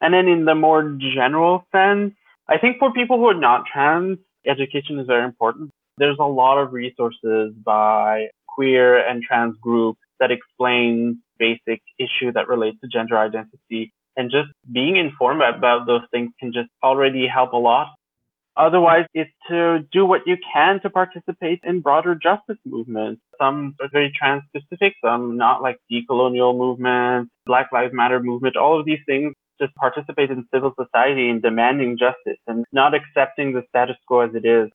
And 0.00 0.12
then 0.12 0.26
in 0.26 0.44
the 0.44 0.56
more 0.56 0.98
general 1.14 1.64
sense, 1.70 2.14
I 2.48 2.58
think 2.58 2.80
for 2.80 2.92
people 2.92 3.18
who 3.18 3.26
are 3.26 3.34
not 3.34 3.64
trans, 3.72 4.18
education 4.44 4.98
is 4.98 5.06
very 5.06 5.24
important. 5.24 5.70
There's 5.98 6.18
a 6.18 6.24
lot 6.24 6.58
of 6.58 6.72
resources 6.72 7.54
by 7.64 8.30
queer 8.48 8.98
and 8.98 9.22
trans 9.22 9.56
groups 9.62 10.00
that 10.18 10.32
explain 10.32 11.22
basic 11.38 11.82
issue 11.98 12.32
that 12.32 12.48
relates 12.48 12.78
to 12.80 12.88
gender 12.88 13.18
identity 13.18 13.92
and 14.16 14.30
just 14.30 14.48
being 14.70 14.96
informed 14.96 15.40
about 15.42 15.86
those 15.86 16.02
things 16.10 16.30
can 16.40 16.52
just 16.52 16.68
already 16.82 17.26
help 17.26 17.52
a 17.52 17.56
lot. 17.56 17.88
Otherwise, 18.56 19.06
it's 19.14 19.30
to 19.48 19.86
do 19.92 20.04
what 20.04 20.22
you 20.26 20.36
can 20.52 20.80
to 20.80 20.90
participate 20.90 21.60
in 21.62 21.80
broader 21.80 22.16
justice 22.16 22.58
movements. 22.66 23.22
Some 23.40 23.76
are 23.80 23.88
very 23.92 24.12
trans 24.18 24.42
specific, 24.48 24.94
some 25.02 25.36
not 25.36 25.62
like 25.62 25.78
decolonial 25.90 26.58
movements, 26.58 27.30
Black 27.46 27.68
Lives 27.72 27.94
Matter 27.94 28.20
movement, 28.20 28.56
all 28.56 28.78
of 28.78 28.84
these 28.84 28.98
things. 29.06 29.34
Just 29.60 29.74
participate 29.76 30.30
in 30.30 30.44
civil 30.52 30.72
society 30.80 31.30
and 31.30 31.40
demanding 31.40 31.96
justice 31.98 32.40
and 32.48 32.64
not 32.72 32.94
accepting 32.94 33.52
the 33.52 33.62
status 33.68 33.96
quo 34.08 34.20
as 34.20 34.34
it 34.34 34.44
is. 34.44 34.70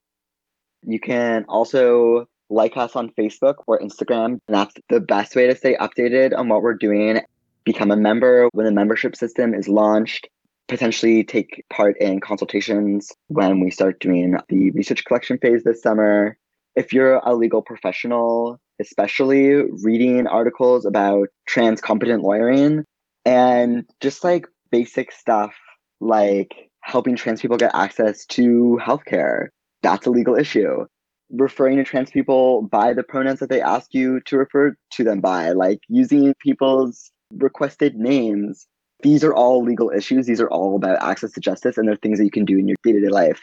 You 0.86 1.00
can 1.00 1.46
also 1.50 2.28
like 2.54 2.78
us 2.78 2.96
on 2.96 3.10
Facebook 3.10 3.56
or 3.68 3.80
Instagram. 3.80 4.40
That's 4.48 4.74
the 4.90 5.00
best 5.00 5.36
way 5.36 5.48
to 5.48 5.56
stay 5.56 5.76
updated 5.76 6.38
on 6.38 6.48
what 6.48 6.62
we're 6.62 6.76
doing. 6.76 7.22
Become 7.66 7.92
a 7.92 7.98
member 7.98 8.50
when 8.54 8.66
the 8.66 8.72
membership 8.72 9.16
system 9.16 9.54
is 9.54 9.68
launched. 9.68 10.28
Potentially 10.68 11.24
take 11.24 11.66
part 11.70 11.98
in 12.00 12.22
consultations 12.22 13.12
when 13.28 13.60
we 13.60 13.70
start 13.70 14.00
doing 14.00 14.38
the 14.50 14.72
research 14.72 15.04
collection 15.06 15.38
phase 15.38 15.64
this 15.64 15.82
summer. 15.82 16.38
If 16.76 16.94
you're 16.94 17.18
a 17.18 17.36
legal 17.36 17.62
professional, 17.62 18.60
especially 18.80 19.54
reading 19.84 20.26
articles 20.28 20.86
about 20.86 21.28
trans 21.46 21.82
competent 21.82 22.24
lawyering 22.24 22.86
and 23.26 23.86
just 24.00 24.24
like 24.24 24.48
basic 24.72 25.12
stuff 25.12 25.54
like 26.00 26.70
helping 26.82 27.16
trans 27.16 27.42
people 27.42 27.58
get 27.58 27.76
access 27.76 28.26
to 28.26 28.80
healthcare. 28.82 29.48
That's 29.82 30.08
a 30.08 30.12
legal 30.12 30.36
issue 30.36 30.86
referring 31.34 31.78
to 31.78 31.84
trans 31.84 32.12
people 32.12 32.62
by 32.64 32.94
the 32.94 33.04
pronouns 33.04 33.40
that 33.40 33.50
they 33.50 33.62
ask 33.62 33.94
you 33.94 34.22
to 34.22 34.38
refer 34.38 34.76
to 34.92 35.04
them 35.04 35.20
by, 35.20 35.52
like 35.52 35.80
using 35.88 36.34
people's 36.40 37.12
requested 37.34 37.96
names. 37.96 38.68
These 39.02 39.24
are 39.24 39.34
all 39.34 39.64
legal 39.64 39.92
issues. 39.92 40.28
These 40.28 40.40
are 40.40 40.50
all 40.50 40.76
about 40.76 41.04
access 41.04 41.32
to 41.34 41.42
justice, 41.42 41.78
and 41.78 41.88
they're 41.88 41.96
things 41.98 42.20
that 42.20 42.26
you 42.26 42.32
can 42.32 42.46
do 42.46 42.58
in 42.58 42.68
your 42.68 42.78
day 42.84 42.94
to 42.94 43.02
day 43.02 43.10
life. 43.10 43.42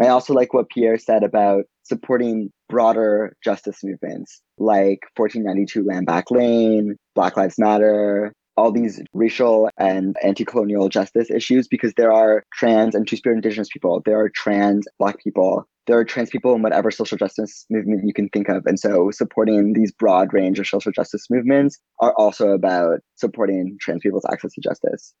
I 0.00 0.08
also 0.08 0.32
like 0.34 0.54
what 0.54 0.70
Pierre 0.70 0.98
said 0.98 1.22
about 1.22 1.64
supporting 1.82 2.50
broader 2.68 3.36
justice 3.44 3.84
movements 3.84 4.40
like 4.58 5.00
1492 5.16 5.84
Land 5.84 6.06
Back 6.06 6.30
Lane, 6.30 6.96
Black 7.14 7.36
Lives 7.36 7.58
Matter, 7.58 8.32
all 8.56 8.72
these 8.72 9.02
racial 9.12 9.68
and 9.78 10.16
anti-colonial 10.22 10.88
justice 10.88 11.30
issues 11.30 11.68
because 11.68 11.92
there 11.96 12.12
are 12.12 12.44
trans 12.52 12.94
and 12.94 13.06
two-spirit 13.06 13.36
indigenous 13.36 13.68
people 13.68 14.00
there 14.04 14.20
are 14.20 14.28
trans 14.28 14.86
black 14.98 15.18
people 15.18 15.66
there 15.86 15.98
are 15.98 16.04
trans 16.04 16.30
people 16.30 16.54
in 16.54 16.62
whatever 16.62 16.90
social 16.90 17.18
justice 17.18 17.66
movement 17.70 18.02
you 18.04 18.12
can 18.12 18.28
think 18.30 18.48
of 18.48 18.64
and 18.66 18.78
so 18.78 19.10
supporting 19.10 19.72
these 19.72 19.92
broad 19.92 20.32
range 20.32 20.58
of 20.58 20.66
social 20.66 20.92
justice 20.92 21.26
movements 21.30 21.78
are 22.00 22.14
also 22.16 22.50
about 22.50 23.00
supporting 23.16 23.76
trans 23.80 24.00
people's 24.02 24.26
access 24.30 24.52
to 24.52 24.60
justice 24.60 25.14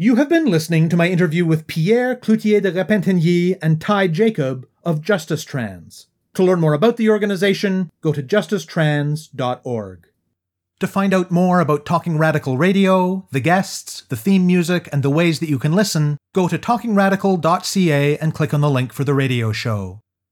you 0.00 0.14
have 0.14 0.28
been 0.28 0.46
listening 0.46 0.88
to 0.90 0.96
my 0.96 1.08
interview 1.08 1.44
with 1.44 1.66
Pierre 1.66 2.14
Cloutier 2.14 2.62
de 2.62 2.70
Repentigny 2.70 3.58
and 3.60 3.80
Ty 3.80 4.06
Jacob 4.06 4.68
of 4.84 5.02
Justice 5.02 5.42
Trans. 5.42 6.06
To 6.34 6.44
learn 6.44 6.60
more 6.60 6.72
about 6.72 6.98
the 6.98 7.10
organization, 7.10 7.90
go 8.00 8.12
to 8.12 8.22
justicetrans.org. 8.22 10.07
To 10.80 10.86
find 10.86 11.12
out 11.12 11.32
more 11.32 11.58
about 11.58 11.84
Talking 11.84 12.18
Radical 12.18 12.56
Radio, 12.56 13.26
the 13.32 13.40
guests, 13.40 14.02
the 14.10 14.16
theme 14.16 14.46
music, 14.46 14.88
and 14.92 15.02
the 15.02 15.10
ways 15.10 15.40
that 15.40 15.48
you 15.48 15.58
can 15.58 15.72
listen, 15.72 16.18
go 16.36 16.46
to 16.46 16.56
talkingradical.ca 16.56 18.18
and 18.18 18.32
click 18.32 18.54
on 18.54 18.60
the 18.60 18.70
link 18.70 18.92
for 18.92 19.02
the 19.02 19.14
radio 19.14 19.50
show. 19.50 20.00